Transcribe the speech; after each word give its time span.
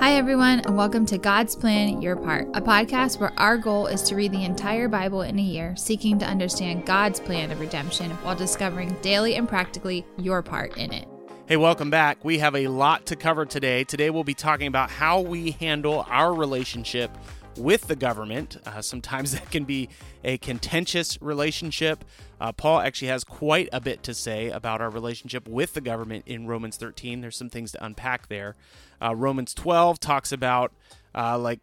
Hi, 0.00 0.14
everyone, 0.14 0.60
and 0.60 0.78
welcome 0.78 1.04
to 1.04 1.18
God's 1.18 1.54
Plan 1.54 2.00
Your 2.00 2.16
Part, 2.16 2.48
a 2.54 2.62
podcast 2.62 3.20
where 3.20 3.38
our 3.38 3.58
goal 3.58 3.86
is 3.86 4.00
to 4.04 4.16
read 4.16 4.32
the 4.32 4.44
entire 4.44 4.88
Bible 4.88 5.20
in 5.20 5.38
a 5.38 5.42
year, 5.42 5.76
seeking 5.76 6.18
to 6.20 6.24
understand 6.24 6.86
God's 6.86 7.20
plan 7.20 7.50
of 7.50 7.60
redemption 7.60 8.10
while 8.22 8.34
discovering 8.34 8.96
daily 9.02 9.34
and 9.34 9.46
practically 9.46 10.06
your 10.16 10.40
part 10.40 10.74
in 10.78 10.90
it. 10.94 11.06
Hey, 11.44 11.58
welcome 11.58 11.90
back. 11.90 12.24
We 12.24 12.38
have 12.38 12.56
a 12.56 12.68
lot 12.68 13.04
to 13.06 13.16
cover 13.16 13.44
today. 13.44 13.84
Today, 13.84 14.08
we'll 14.08 14.24
be 14.24 14.32
talking 14.32 14.68
about 14.68 14.88
how 14.88 15.20
we 15.20 15.50
handle 15.50 16.06
our 16.08 16.32
relationship 16.32 17.10
with 17.56 17.88
the 17.88 17.96
government. 17.96 18.56
Uh, 18.64 18.80
sometimes 18.80 19.32
that 19.38 19.50
can 19.50 19.64
be 19.64 19.88
a 20.24 20.38
contentious 20.38 21.20
relationship. 21.20 22.04
Uh, 22.40 22.52
Paul 22.52 22.80
actually 22.80 23.08
has 23.08 23.24
quite 23.24 23.68
a 23.72 23.80
bit 23.80 24.02
to 24.04 24.14
say 24.14 24.48
about 24.50 24.80
our 24.80 24.90
relationship 24.90 25.48
with 25.48 25.74
the 25.74 25.80
government 25.80 26.24
in 26.26 26.46
Romans 26.46 26.76
13. 26.76 27.20
There's 27.20 27.36
some 27.36 27.50
things 27.50 27.72
to 27.72 27.84
unpack 27.84 28.28
there. 28.28 28.56
Uh, 29.02 29.14
Romans 29.14 29.54
12 29.54 30.00
talks 30.00 30.32
about 30.32 30.72
uh, 31.14 31.38
like 31.38 31.60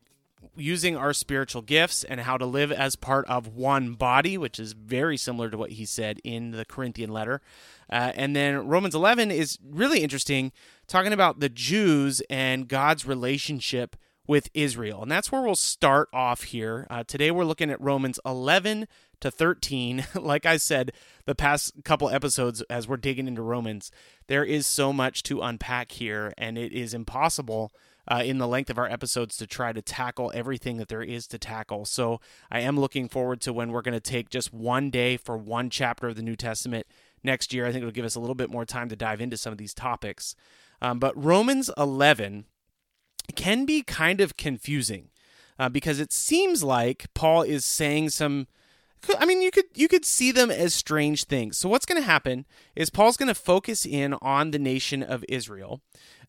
using 0.56 0.96
our 0.96 1.14
spiritual 1.14 1.62
gifts 1.62 2.04
and 2.04 2.22
how 2.22 2.38
to 2.38 2.46
live 2.46 2.72
as 2.72 2.96
part 2.96 3.26
of 3.28 3.48
one 3.48 3.94
body, 3.94 4.38
which 4.38 4.60
is 4.60 4.74
very 4.74 5.18
similar 5.18 5.50
to 5.50 5.58
what 5.58 5.72
he 5.72 5.86
said 5.86 6.20
in 6.24 6.52
the 6.52 6.66
Corinthian 6.66 7.12
letter. 7.12 7.42
Uh, 7.90 8.12
and 8.16 8.36
then 8.36 8.68
Romans 8.68 8.96
11 8.96 9.32
is 9.32 9.58
really 9.64 10.02
interesting, 10.02 10.52
talking 10.88 11.14
about 11.14 11.40
the 11.40 11.50
Jews 11.50 12.22
and 12.30 12.68
God's 12.68 13.06
relationship 13.06 13.96
with 14.28 14.50
Israel. 14.54 15.02
And 15.02 15.12
that's 15.12 15.32
where 15.32 15.42
we'll 15.42 15.56
start 15.56 16.10
off 16.14 16.44
here. 16.44 16.86
Uh, 16.90 17.04
today 17.04 17.32
we're 17.32 17.46
looking 17.46 17.72
at 17.72 17.82
Romans 17.82 18.20
11 18.26 18.88
to 19.22 19.32
13. 19.32 20.06
like 20.16 20.46
I 20.46 20.58
said, 20.58 20.92
the 21.26 21.36
past 21.36 21.84
couple 21.84 22.10
episodes, 22.10 22.62
as 22.70 22.88
we're 22.88 22.98
digging 22.98 23.28
into 23.28 23.42
Romans, 23.42 23.90
there 24.28 24.44
is 24.44 24.68
so 24.68 24.92
much 24.92 25.24
to 25.24 25.42
unpack 25.42 25.94
here, 25.94 26.34
and 26.38 26.58
it 26.58 26.74
is 26.74 26.94
impossible. 26.94 27.72
Uh, 28.10 28.24
in 28.24 28.38
the 28.38 28.48
length 28.48 28.70
of 28.70 28.78
our 28.78 28.90
episodes 28.90 29.36
to 29.36 29.46
try 29.46 29.74
to 29.74 29.82
tackle 29.82 30.32
everything 30.34 30.78
that 30.78 30.88
there 30.88 31.04
is 31.04 31.28
to 31.28 31.38
tackle. 31.38 31.84
So 31.84 32.22
I 32.50 32.62
am 32.62 32.80
looking 32.80 33.10
forward 33.10 33.42
to 33.42 33.52
when 33.52 33.74
we're 33.74 33.82
going 33.82 33.96
to 33.96 34.00
take 34.00 34.30
just 34.30 34.54
one 34.54 34.90
day 34.90 35.18
for 35.18 35.38
one 35.38 35.70
chapter 35.70 36.08
of 36.08 36.16
the 36.16 36.22
New 36.22 36.38
Testament 36.38 36.88
next 37.22 37.54
year. 37.54 37.66
I 37.66 37.74
think 37.74 37.82
it'll 37.82 37.92
give 37.92 38.06
us 38.06 38.16
a 38.16 38.22
little 38.22 38.34
bit 38.34 38.50
more 38.50 38.64
time 38.64 38.88
to 38.88 38.96
dive 38.96 39.20
into 39.20 39.36
some 39.36 39.52
of 39.52 39.58
these 39.58 39.74
topics. 39.74 40.36
Um, 40.82 41.00
but 41.00 41.22
Romans 41.22 41.70
11 41.78 42.46
can 43.36 43.66
be 43.66 43.84
kind 43.84 44.22
of 44.22 44.38
confusing 44.38 45.10
uh, 45.60 45.70
because 45.70 46.00
it 46.00 46.12
seems 46.12 46.64
like 46.64 47.08
Paul 47.14 47.42
is 47.42 47.66
saying 47.66 48.10
some. 48.10 48.48
I 49.20 49.26
mean, 49.26 49.42
you 49.42 49.52
could 49.52 49.66
you 49.76 49.88
could 49.88 50.06
see 50.06 50.32
them 50.32 50.50
as 50.50 50.74
strange 50.74 51.26
things. 51.26 51.58
So 51.58 51.70
what's 51.70 51.86
going 51.86 52.02
to 52.02 52.08
happen 52.08 52.46
is 52.76 52.90
Paul's 52.90 53.18
going 53.18 53.28
to 53.28 53.36
focus 53.36 53.86
in 53.86 54.16
on 54.16 54.52
the 54.52 54.60
nation 54.60 55.04
of 55.04 55.24
Israel, 55.30 55.82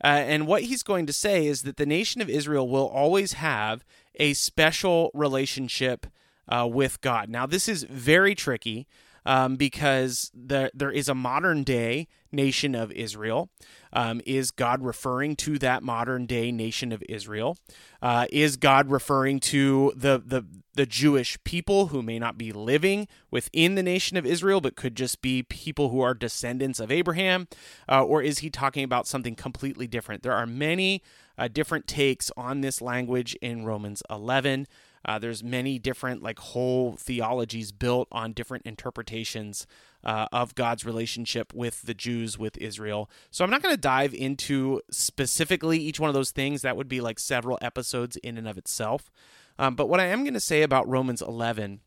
uh, 0.05 0.09
and 0.09 0.47
what 0.47 0.65
he's 0.65 0.83
going 0.83 1.07
to 1.07 1.13
say 1.13 1.47
is 1.47 1.63
that 1.63 1.77
the 1.77 1.87
nation 1.87 2.21
of 2.21 2.29
Israel 2.29 2.69
will 2.69 2.87
always 2.87 3.35
have 3.35 3.85
a 4.17 4.35
special 4.35 5.11
relationship 5.15 6.07
uh, 6.49 6.69
with 6.71 7.01
God. 7.01 7.29
Now, 7.29 7.47
this 7.47 7.69
is 7.69 7.85
very 7.85 8.35
tricky 8.35 8.87
um, 9.27 9.57
because 9.57 10.31
the, 10.35 10.71
there 10.75 10.91
is 10.91 11.09
a 11.09 11.15
modern 11.15 11.63
day 11.63 12.09
nation 12.31 12.75
of 12.75 12.93
Israel. 12.93 13.51
Um, 13.93 14.21
is 14.27 14.51
God 14.51 14.83
referring 14.83 15.37
to 15.37 15.59
that 15.61 15.83
modern 15.83 16.27
day 16.27 16.53
nation 16.53 16.93
of 16.93 17.03
Israel? 17.09 17.57
Uh, 18.03 18.27
is 18.31 18.57
God 18.57 18.91
referring 18.91 19.41
to 19.41 19.93
the, 19.97 20.23
the 20.25 20.45
the 20.79 20.87
Jewish 20.87 21.43
people 21.43 21.89
who 21.89 22.03
may 22.03 22.21
not 22.21 22.39
be 22.39 22.53
living 22.53 23.09
within 23.33 23.75
the 23.75 23.83
nation 23.83 24.17
of 24.17 24.25
Israel, 24.25 24.61
but 24.61 24.77
could 24.77 24.95
just 24.95 25.21
be 25.21 25.43
people 25.43 25.89
who 25.89 26.01
are 26.01 26.15
descendants 26.15 26.79
of 26.79 26.93
Abraham? 26.93 27.49
Uh, 27.89 28.05
or 28.05 28.23
is 28.23 28.39
he 28.39 28.49
talking 28.49 28.85
about 28.85 29.09
something 29.09 29.35
completely 29.35 29.89
different? 29.89 30.23
There 30.23 30.33
are 30.33 30.47
many 30.47 31.03
uh, 31.37 31.49
different 31.49 31.89
takes 31.89 32.31
on 32.37 32.61
this 32.61 32.81
language 32.81 33.35
in 33.43 33.65
Romans 33.65 34.05
11. 34.09 34.69
Uh, 35.05 35.19
there's 35.19 35.43
many 35.43 35.79
different 35.79 36.23
like 36.23 36.39
whole 36.39 36.97
theologies 36.97 37.73
built 37.73 38.09
on 38.13 38.33
different 38.33 38.67
interpretations 38.67 39.67
uh, 40.05 40.27
of 40.33 40.55
God's 40.55 40.85
relationship 40.85 41.53
with 41.55 41.83
the 41.83 41.95
Jews 41.95 42.39
with 42.39 42.57
Israel. 42.59 43.11
So 43.31 43.45
I'm 43.45 43.51
not 43.51 43.63
going 43.63 43.75
to 43.75 43.81
dive 43.81 44.15
into 44.15 44.81
specifically 44.91 45.79
each 45.79 45.99
one 45.99 46.09
of 46.09 46.15
those 46.15 46.31
things. 46.31 46.63
That 46.63 46.77
would 46.77 46.89
be 46.89 47.01
like 47.01 47.19
several 47.19 47.59
episodes 47.61 48.17
in 48.17 48.39
and 48.39 48.49
of 48.49 48.59
itself. 48.59 49.11
Um, 49.59 49.75
but 49.75 49.89
what 49.89 50.01
I 50.01 50.07
am 50.07 50.23
going 50.23 50.35
to 50.35 50.41
say 50.41 50.63
about 50.63 50.89
Romans 50.89 51.21
11 51.21 51.81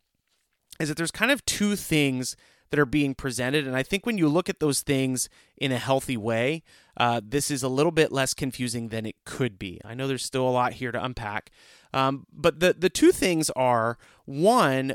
is 0.80 0.90
that 0.90 0.98
there's 0.98 1.12
kind 1.12 1.32
of 1.32 1.46
two 1.46 1.76
things 1.76 2.36
that 2.72 2.80
are 2.80 2.86
being 2.86 3.14
presented. 3.14 3.68
And 3.68 3.76
I 3.76 3.84
think 3.84 4.06
when 4.06 4.18
you 4.18 4.28
look 4.28 4.50
at 4.50 4.60
those 4.60 4.82
things 4.82 5.30
in 5.58 5.72
a 5.72 5.78
healthy 5.78 6.18
way, 6.18 6.64
uh, 6.98 7.22
this 7.24 7.52
is 7.52 7.64
a 7.64 7.70
little 7.70 7.92
bit 7.92 8.12
less 8.12 8.34
confusing 8.34 8.88
than 8.88 9.06
it 9.06 9.16
could 9.26 9.60
be. 9.60 9.80
I 9.86 9.94
know 9.94 10.08
there's 10.08 10.26
still 10.26 10.48
a 10.48 10.50
lot 10.50 10.74
here 10.74 10.92
to 10.92 11.04
unpack. 11.04 11.52
Um, 11.94 12.26
but 12.32 12.60
the, 12.60 12.74
the 12.78 12.90
two 12.90 13.12
things 13.12 13.50
are 13.52 13.98
one, 14.26 14.94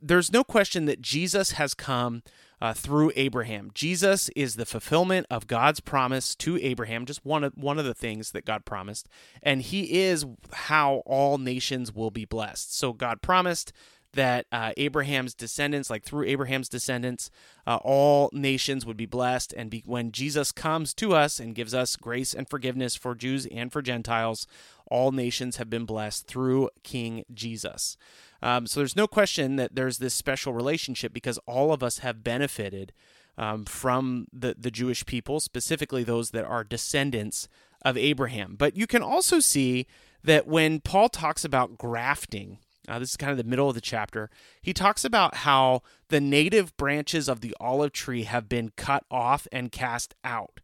there's 0.00 0.32
no 0.32 0.44
question 0.44 0.86
that 0.86 1.02
Jesus 1.02 1.52
has 1.52 1.74
come 1.74 2.22
uh, 2.60 2.72
through 2.72 3.12
Abraham. 3.14 3.70
Jesus 3.74 4.28
is 4.34 4.56
the 4.56 4.66
fulfillment 4.66 5.26
of 5.30 5.46
God's 5.46 5.80
promise 5.80 6.34
to 6.36 6.58
Abraham, 6.60 7.06
just 7.06 7.24
one 7.24 7.44
of, 7.44 7.52
one 7.54 7.78
of 7.78 7.84
the 7.84 7.94
things 7.94 8.32
that 8.32 8.44
God 8.44 8.64
promised. 8.64 9.08
And 9.42 9.62
he 9.62 10.00
is 10.00 10.26
how 10.52 11.02
all 11.06 11.38
nations 11.38 11.92
will 11.92 12.10
be 12.10 12.24
blessed. 12.24 12.76
So 12.76 12.92
God 12.92 13.22
promised 13.22 13.72
that 14.14 14.46
uh, 14.50 14.72
Abraham's 14.76 15.34
descendants, 15.34 15.90
like 15.90 16.02
through 16.02 16.26
Abraham's 16.26 16.68
descendants, 16.68 17.30
uh, 17.66 17.76
all 17.82 18.30
nations 18.32 18.86
would 18.86 18.96
be 18.96 19.06
blessed. 19.06 19.52
And 19.56 19.70
be, 19.70 19.82
when 19.86 20.12
Jesus 20.12 20.52
comes 20.52 20.94
to 20.94 21.14
us 21.14 21.38
and 21.38 21.54
gives 21.54 21.74
us 21.74 21.96
grace 21.96 22.34
and 22.34 22.48
forgiveness 22.48 22.96
for 22.96 23.14
Jews 23.14 23.46
and 23.46 23.72
for 23.72 23.82
Gentiles, 23.82 24.46
all 24.90 25.12
nations 25.12 25.56
have 25.56 25.68
been 25.68 25.84
blessed 25.84 26.26
through 26.26 26.70
King 26.82 27.24
Jesus. 27.32 27.96
Um, 28.42 28.66
so 28.66 28.80
there's 28.80 28.96
no 28.96 29.06
question 29.06 29.56
that 29.56 29.74
there's 29.74 29.98
this 29.98 30.14
special 30.14 30.52
relationship 30.52 31.12
because 31.12 31.38
all 31.46 31.72
of 31.72 31.82
us 31.82 31.98
have 31.98 32.24
benefited 32.24 32.92
um, 33.36 33.64
from 33.64 34.26
the, 34.32 34.56
the 34.58 34.70
Jewish 34.70 35.06
people, 35.06 35.40
specifically 35.40 36.02
those 36.02 36.30
that 36.30 36.44
are 36.44 36.64
descendants 36.64 37.48
of 37.82 37.96
Abraham. 37.96 38.56
But 38.58 38.76
you 38.76 38.86
can 38.86 39.02
also 39.02 39.38
see 39.38 39.86
that 40.24 40.46
when 40.46 40.80
Paul 40.80 41.08
talks 41.08 41.44
about 41.44 41.78
grafting, 41.78 42.58
uh, 42.88 42.98
this 42.98 43.10
is 43.10 43.16
kind 43.16 43.30
of 43.30 43.36
the 43.36 43.44
middle 43.44 43.68
of 43.68 43.74
the 43.74 43.80
chapter. 43.80 44.30
He 44.62 44.72
talks 44.72 45.04
about 45.04 45.36
how 45.36 45.82
the 46.08 46.20
native 46.20 46.76
branches 46.76 47.28
of 47.28 47.40
the 47.40 47.54
olive 47.60 47.92
tree 47.92 48.24
have 48.24 48.48
been 48.48 48.70
cut 48.76 49.04
off 49.10 49.46
and 49.52 49.70
cast 49.70 50.14
out. 50.24 50.60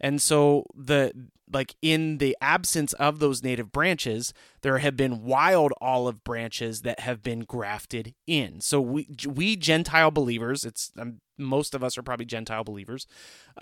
And 0.00 0.20
so 0.20 0.64
the 0.74 1.12
like 1.50 1.74
in 1.80 2.18
the 2.18 2.36
absence 2.40 2.92
of 2.94 3.18
those 3.18 3.42
native 3.42 3.72
branches, 3.72 4.34
there 4.62 4.78
have 4.78 4.96
been 4.96 5.24
wild 5.24 5.72
olive 5.80 6.22
branches 6.22 6.82
that 6.82 7.00
have 7.00 7.22
been 7.22 7.40
grafted 7.40 8.14
in. 8.26 8.60
So 8.60 8.80
we 8.80 9.08
we 9.26 9.56
Gentile 9.56 10.10
believers, 10.10 10.64
it's 10.64 10.92
um, 10.98 11.20
most 11.38 11.74
of 11.74 11.82
us 11.82 11.96
are 11.96 12.02
probably 12.02 12.26
Gentile 12.26 12.64
believers, 12.64 13.06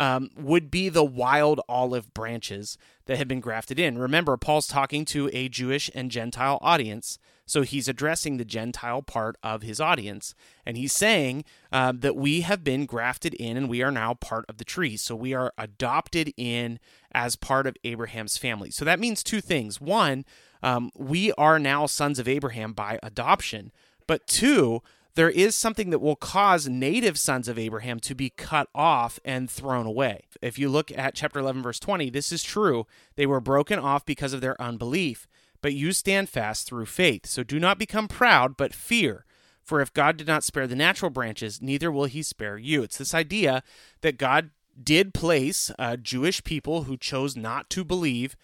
um, 0.01 0.31
would 0.37 0.71
be 0.71 0.89
the 0.89 1.05
wild 1.05 1.61
olive 1.69 2.13
branches 2.15 2.79
that 3.07 3.19
have 3.19 3.29
been 3.29 3.41
grafted 3.41 3.79
in. 3.79 3.99
Remember, 3.99 4.37
Paul's 4.37 4.67
talking 4.67 5.05
to 5.07 5.31
a 5.33 5.49
Jewish 5.49 5.91
and 5.95 6.11
Gentile 6.11 6.59
audience, 6.61 7.19
so 7.47 7.63
he's 7.63 7.89
addressing 7.89 8.37
the 8.37 8.45
Gentile 8.45 9.03
part 9.03 9.37
of 9.43 9.63
his 9.63 9.81
audience, 9.81 10.35
and 10.65 10.77
he's 10.77 10.93
saying 10.93 11.45
uh, 11.71 11.93
that 11.97 12.17
we 12.17 12.41
have 12.41 12.65
been 12.65 12.87
grafted 12.87 13.35
in 13.35 13.57
and 13.57 13.69
we 13.69 13.83
are 13.83 13.93
now 13.93 14.15
part 14.15 14.45
of 14.49 14.59
the 14.59 14.65
tree. 14.65 14.97
So 14.97 15.15
we 15.15 15.33
are 15.33 15.53
adopted 15.57 16.33
in 16.37 16.81
as 17.13 17.37
part 17.37 17.67
of 17.67 17.77
Abraham's 17.85 18.37
family. 18.37 18.71
So 18.71 18.85
that 18.85 18.99
means 18.99 19.23
two 19.23 19.41
things. 19.41 19.81
One, 19.81 20.25
um, 20.63 20.91
we 20.97 21.33
are 21.35 21.59
now 21.61 21.87
sons 21.87 22.19
of 22.19 22.27
Abraham 22.27 22.73
by 22.73 22.99
adoption, 23.03 23.71
but 24.09 24.27
two, 24.27 24.83
there 25.17 25.31
is 25.31 25.55
something 25.55 25.89
that 25.91 25.99
will 25.99 26.15
cause 26.15 26.69
native 26.69 27.19
sons 27.19 27.49
of 27.49 27.59
Abraham 27.59 27.99
to 28.01 28.15
be 28.15 28.31
cut 28.31 28.69
off 28.75 29.19
and 29.25 29.51
thrown 29.51 29.87
away. 29.87 30.25
If 30.43 30.59
you 30.59 30.69
look 30.69 30.93
at 30.97 31.15
chapter 31.15 31.39
11, 31.39 31.63
verse 31.63 31.81
20, 31.81 32.11
this 32.11 32.31
is 32.33 32.43
true. 32.43 32.87
They 33.17 33.25
were 33.25 33.41
broken 33.41 33.79
off 33.79 34.05
because 34.05 34.35
of 34.35 34.43
their 34.43 34.61
unbelief, 34.61 35.27
but 35.63 35.73
you 35.73 35.93
stand 35.93 36.29
fast 36.29 36.67
through 36.67 36.87
faith. 36.87 37.25
So 37.27 37.43
do 37.43 37.59
not 37.59 37.79
become 37.79 38.09
proud, 38.09 38.59
but 38.59 38.75
fear. 38.75 39.25
For 39.63 39.81
if 39.81 39.93
God 39.93 40.19
did 40.19 40.27
not 40.27 40.45
spare 40.45 40.67
the 40.67 40.77
natural 40.77 41.11
branches, 41.11 41.63
neither 41.63 41.91
will 41.91 42.05
he 42.05 42.23
spare 42.23 42.59
you. 42.59 42.83
It's 42.83 42.99
this 42.99 43.15
idea 43.15 43.63
that 44.03 44.19
God 44.19 44.51
did 44.81 45.15
place 45.15 45.73
uh, 45.79 45.97
Jewish 45.97 46.45
people 46.45 46.83
who 46.83 46.99
chose 46.99 47.35
not 47.35 47.71
to 47.71 47.85
believe 47.85 48.37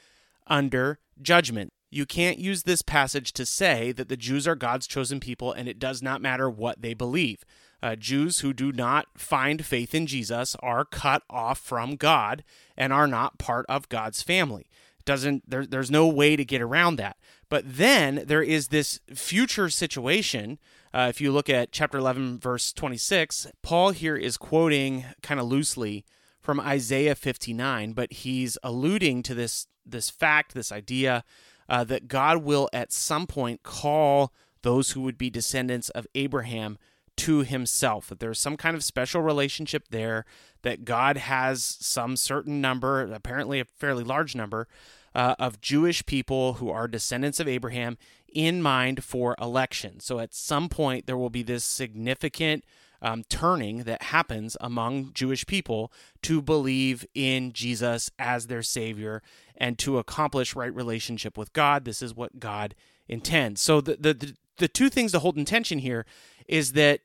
under 0.46 0.98
judgment 1.20 1.74
you 1.92 2.06
can't 2.06 2.38
use 2.38 2.62
this 2.62 2.80
passage 2.80 3.32
to 3.34 3.44
say 3.44 3.92
that 3.92 4.08
the 4.08 4.16
Jews 4.16 4.48
are 4.48 4.54
God's 4.54 4.86
chosen 4.86 5.20
people 5.20 5.52
and 5.52 5.68
it 5.68 5.78
does 5.78 6.02
not 6.02 6.22
matter 6.22 6.48
what 6.48 6.80
they 6.80 6.94
believe. 6.94 7.44
Uh, 7.82 7.96
Jews 7.96 8.40
who 8.40 8.52
do 8.52 8.72
not 8.72 9.06
find 9.16 9.64
faith 9.66 9.94
in 9.94 10.06
Jesus 10.06 10.56
are 10.60 10.84
cut 10.84 11.22
off 11.28 11.58
from 11.58 11.96
God 11.96 12.44
and 12.76 12.92
are 12.92 13.06
not 13.06 13.38
part 13.38 13.66
of 13.68 13.88
God's 13.88 14.22
family. 14.22 14.70
Doesn't 15.04 15.50
there, 15.50 15.66
there's 15.66 15.90
no 15.90 16.06
way 16.06 16.36
to 16.36 16.44
get 16.44 16.62
around 16.62 16.96
that. 16.96 17.16
But 17.48 17.64
then 17.66 18.22
there 18.26 18.42
is 18.42 18.68
this 18.68 19.00
future 19.14 19.68
situation. 19.68 20.58
Uh, 20.94 21.08
if 21.10 21.20
you 21.20 21.32
look 21.32 21.50
at 21.50 21.72
chapter 21.72 21.98
11, 21.98 22.38
verse 22.38 22.72
26, 22.72 23.48
Paul 23.62 23.90
here 23.90 24.16
is 24.16 24.36
quoting 24.36 25.04
kind 25.22 25.40
of 25.40 25.46
loosely 25.46 26.04
from 26.40 26.60
Isaiah 26.60 27.14
59, 27.14 27.92
but 27.92 28.12
he's 28.12 28.56
alluding 28.62 29.22
to 29.24 29.34
this 29.34 29.66
this 29.84 30.08
fact, 30.08 30.54
this 30.54 30.70
idea 30.70 31.24
uh, 31.68 31.84
that 31.84 32.08
God 32.08 32.42
will 32.42 32.68
at 32.72 32.92
some 32.92 33.26
point 33.26 33.62
call 33.62 34.32
those 34.62 34.92
who 34.92 35.00
would 35.02 35.18
be 35.18 35.30
descendants 35.30 35.88
of 35.90 36.06
Abraham 36.14 36.78
to 37.16 37.40
himself, 37.40 38.08
that 38.08 38.20
there's 38.20 38.38
some 38.38 38.56
kind 38.56 38.74
of 38.74 38.82
special 38.82 39.20
relationship 39.20 39.88
there, 39.90 40.24
that 40.62 40.84
God 40.84 41.16
has 41.16 41.64
some 41.64 42.16
certain 42.16 42.60
number, 42.60 43.02
apparently 43.02 43.60
a 43.60 43.64
fairly 43.64 44.04
large 44.04 44.34
number, 44.34 44.66
uh, 45.14 45.34
of 45.38 45.60
Jewish 45.60 46.06
people 46.06 46.54
who 46.54 46.70
are 46.70 46.88
descendants 46.88 47.38
of 47.38 47.48
Abraham 47.48 47.98
in 48.32 48.62
mind 48.62 49.04
for 49.04 49.36
election. 49.40 50.00
So 50.00 50.20
at 50.20 50.34
some 50.34 50.68
point, 50.68 51.06
there 51.06 51.18
will 51.18 51.30
be 51.30 51.42
this 51.42 51.64
significant 51.64 52.64
um, 53.02 53.24
turning 53.28 53.78
that 53.82 54.04
happens 54.04 54.56
among 54.60 55.12
Jewish 55.12 55.44
people 55.44 55.92
to 56.22 56.40
believe 56.40 57.04
in 57.14 57.52
Jesus 57.52 58.10
as 58.18 58.46
their 58.46 58.62
Savior 58.62 59.22
and 59.62 59.78
to 59.78 59.96
accomplish 59.96 60.56
right 60.56 60.74
relationship 60.74 61.38
with 61.38 61.52
God. 61.52 61.84
This 61.84 62.02
is 62.02 62.16
what 62.16 62.40
God 62.40 62.74
intends. 63.08 63.62
So 63.62 63.80
the 63.80 63.96
the 63.96 64.12
the, 64.12 64.36
the 64.58 64.68
two 64.68 64.90
things 64.90 65.12
to 65.12 65.20
hold 65.20 65.38
in 65.38 65.44
tension 65.44 65.78
here 65.78 66.04
is 66.48 66.72
that 66.72 67.00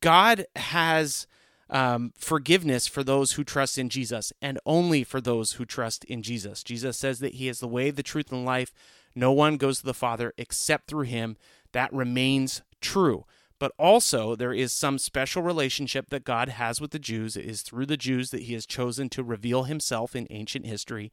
God 0.00 0.46
has 0.56 1.26
um, 1.68 2.14
forgiveness 2.16 2.86
for 2.86 3.04
those 3.04 3.32
who 3.32 3.44
trust 3.44 3.76
in 3.76 3.90
Jesus 3.90 4.32
and 4.40 4.58
only 4.64 5.04
for 5.04 5.20
those 5.20 5.52
who 5.52 5.66
trust 5.66 6.02
in 6.04 6.22
Jesus. 6.22 6.64
Jesus 6.64 6.96
says 6.96 7.18
that 7.18 7.34
He 7.34 7.46
is 7.46 7.60
the 7.60 7.68
way, 7.68 7.90
the 7.90 8.02
truth, 8.02 8.32
and 8.32 8.44
life. 8.44 8.72
No 9.14 9.30
one 9.30 9.58
goes 9.58 9.80
to 9.80 9.84
the 9.84 9.92
Father 9.92 10.32
except 10.38 10.88
through 10.88 11.04
Him. 11.04 11.36
That 11.72 11.92
remains 11.92 12.62
true. 12.80 13.26
But 13.58 13.72
also, 13.78 14.36
there 14.36 14.52
is 14.52 14.72
some 14.72 14.98
special 14.98 15.42
relationship 15.42 16.10
that 16.10 16.24
God 16.24 16.48
has 16.48 16.80
with 16.80 16.92
the 16.92 16.98
Jews. 16.98 17.36
It 17.36 17.44
is 17.44 17.62
through 17.62 17.86
the 17.86 17.96
Jews 17.96 18.30
that 18.30 18.42
He 18.42 18.54
has 18.54 18.66
chosen 18.66 19.08
to 19.10 19.24
reveal 19.24 19.64
Himself 19.64 20.14
in 20.14 20.26
ancient 20.30 20.66
history. 20.66 21.10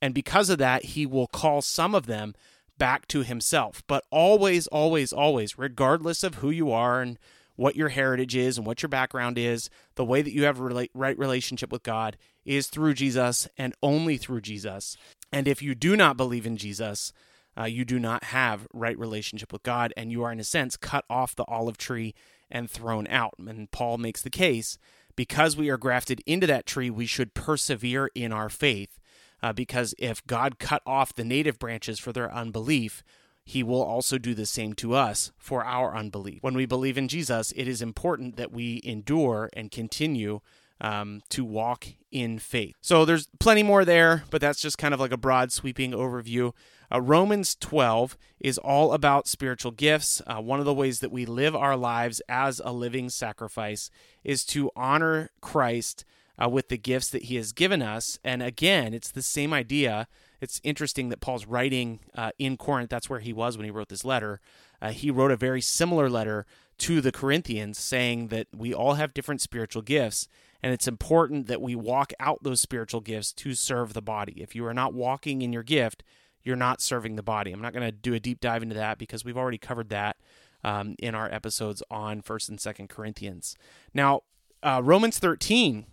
And 0.00 0.12
because 0.12 0.50
of 0.50 0.58
that, 0.58 0.84
He 0.84 1.06
will 1.06 1.26
call 1.26 1.62
some 1.62 1.94
of 1.94 2.06
them 2.06 2.34
back 2.76 3.08
to 3.08 3.22
Himself. 3.22 3.82
But 3.86 4.04
always, 4.10 4.66
always, 4.66 5.12
always, 5.12 5.58
regardless 5.58 6.22
of 6.22 6.36
who 6.36 6.50
you 6.50 6.70
are 6.70 7.00
and 7.00 7.18
what 7.56 7.76
your 7.76 7.88
heritage 7.88 8.36
is 8.36 8.58
and 8.58 8.66
what 8.66 8.82
your 8.82 8.90
background 8.90 9.38
is, 9.38 9.70
the 9.94 10.04
way 10.04 10.20
that 10.20 10.32
you 10.32 10.44
have 10.44 10.60
a 10.60 10.88
right 10.92 11.18
relationship 11.18 11.72
with 11.72 11.82
God 11.82 12.18
is 12.44 12.68
through 12.68 12.94
Jesus 12.94 13.48
and 13.56 13.74
only 13.82 14.18
through 14.18 14.42
Jesus. 14.42 14.96
And 15.32 15.48
if 15.48 15.62
you 15.62 15.74
do 15.74 15.96
not 15.96 16.18
believe 16.18 16.46
in 16.46 16.58
Jesus, 16.58 17.12
uh, 17.58 17.64
you 17.64 17.84
do 17.84 17.98
not 17.98 18.24
have 18.24 18.66
right 18.72 18.98
relationship 18.98 19.52
with 19.52 19.62
God, 19.62 19.92
and 19.96 20.12
you 20.12 20.22
are 20.22 20.32
in 20.32 20.40
a 20.40 20.44
sense 20.44 20.76
cut 20.76 21.04
off 21.08 21.34
the 21.34 21.44
olive 21.44 21.78
tree 21.78 22.14
and 22.50 22.70
thrown 22.70 23.06
out. 23.08 23.34
And 23.38 23.70
Paul 23.70 23.98
makes 23.98 24.22
the 24.22 24.30
case 24.30 24.78
because 25.16 25.56
we 25.56 25.70
are 25.70 25.78
grafted 25.78 26.22
into 26.26 26.46
that 26.46 26.66
tree, 26.66 26.90
we 26.90 27.06
should 27.06 27.34
persevere 27.34 28.10
in 28.14 28.32
our 28.32 28.48
faith. 28.48 29.00
Uh, 29.42 29.52
because 29.52 29.94
if 29.98 30.26
God 30.26 30.58
cut 30.58 30.82
off 30.86 31.14
the 31.14 31.24
native 31.24 31.58
branches 31.58 31.98
for 31.98 32.12
their 32.12 32.32
unbelief, 32.32 33.02
he 33.44 33.62
will 33.62 33.82
also 33.82 34.18
do 34.18 34.34
the 34.34 34.46
same 34.46 34.72
to 34.74 34.94
us 34.94 35.30
for 35.38 35.64
our 35.64 35.94
unbelief. 35.94 36.42
When 36.42 36.54
we 36.54 36.66
believe 36.66 36.98
in 36.98 37.06
Jesus, 37.06 37.52
it 37.54 37.68
is 37.68 37.80
important 37.80 38.36
that 38.36 38.50
we 38.50 38.80
endure 38.82 39.48
and 39.52 39.70
continue 39.70 40.40
um, 40.80 41.22
to 41.30 41.44
walk 41.44 41.86
in 42.10 42.38
faith. 42.38 42.74
So 42.80 43.04
there's 43.04 43.28
plenty 43.38 43.62
more 43.62 43.84
there, 43.84 44.24
but 44.30 44.40
that's 44.40 44.60
just 44.60 44.78
kind 44.78 44.94
of 44.94 45.00
like 45.00 45.12
a 45.12 45.16
broad, 45.16 45.52
sweeping 45.52 45.92
overview. 45.92 46.52
Uh, 46.92 47.00
Romans 47.00 47.56
12 47.56 48.16
is 48.38 48.58
all 48.58 48.92
about 48.92 49.26
spiritual 49.26 49.72
gifts. 49.72 50.22
Uh, 50.26 50.40
one 50.40 50.60
of 50.60 50.64
the 50.64 50.74
ways 50.74 51.00
that 51.00 51.10
we 51.10 51.26
live 51.26 51.56
our 51.56 51.76
lives 51.76 52.20
as 52.28 52.60
a 52.64 52.72
living 52.72 53.08
sacrifice 53.08 53.90
is 54.22 54.44
to 54.44 54.70
honor 54.76 55.30
Christ 55.40 56.04
uh, 56.42 56.48
with 56.48 56.68
the 56.68 56.78
gifts 56.78 57.10
that 57.10 57.24
he 57.24 57.36
has 57.36 57.52
given 57.52 57.82
us. 57.82 58.18
And 58.22 58.42
again, 58.42 58.94
it's 58.94 59.10
the 59.10 59.22
same 59.22 59.52
idea 59.52 60.06
it's 60.40 60.60
interesting 60.62 61.08
that 61.08 61.20
Paul's 61.20 61.46
writing 61.46 62.00
uh, 62.14 62.32
in 62.38 62.56
Corinth. 62.56 62.90
That's 62.90 63.08
where 63.08 63.20
he 63.20 63.32
was 63.32 63.56
when 63.56 63.64
he 63.64 63.70
wrote 63.70 63.88
this 63.88 64.04
letter. 64.04 64.40
Uh, 64.80 64.90
he 64.90 65.10
wrote 65.10 65.30
a 65.30 65.36
very 65.36 65.60
similar 65.60 66.10
letter 66.10 66.46
to 66.78 67.00
the 67.00 67.12
Corinthians 67.12 67.78
saying 67.78 68.28
that 68.28 68.48
we 68.54 68.74
all 68.74 68.94
have 68.94 69.14
different 69.14 69.40
spiritual 69.40 69.82
gifts, 69.82 70.28
and 70.62 70.72
it's 70.72 70.88
important 70.88 71.46
that 71.46 71.60
we 71.60 71.74
walk 71.74 72.12
out 72.18 72.42
those 72.42 72.60
spiritual 72.60 73.00
gifts 73.00 73.32
to 73.34 73.54
serve 73.54 73.92
the 73.92 74.02
body. 74.02 74.40
If 74.40 74.54
you 74.54 74.66
are 74.66 74.74
not 74.74 74.94
walking 74.94 75.42
in 75.42 75.52
your 75.52 75.62
gift, 75.62 76.02
you're 76.42 76.56
not 76.56 76.80
serving 76.80 77.16
the 77.16 77.22
body. 77.22 77.52
I'm 77.52 77.60
not 77.60 77.72
going 77.72 77.86
to 77.86 77.92
do 77.92 78.14
a 78.14 78.20
deep 78.20 78.40
dive 78.40 78.62
into 78.62 78.76
that 78.76 78.98
because 78.98 79.24
we've 79.24 79.36
already 79.36 79.58
covered 79.58 79.88
that 79.90 80.16
um, 80.64 80.94
in 80.98 81.14
our 81.14 81.32
episodes 81.32 81.82
on 81.90 82.22
First 82.22 82.48
and 82.48 82.60
Second 82.60 82.88
Corinthians. 82.88 83.56
Now, 83.92 84.22
uh, 84.62 84.80
Romans 84.82 85.18
13 85.18 85.86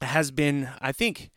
has 0.00 0.30
been, 0.30 0.68
I 0.80 0.92
think, 0.92 1.30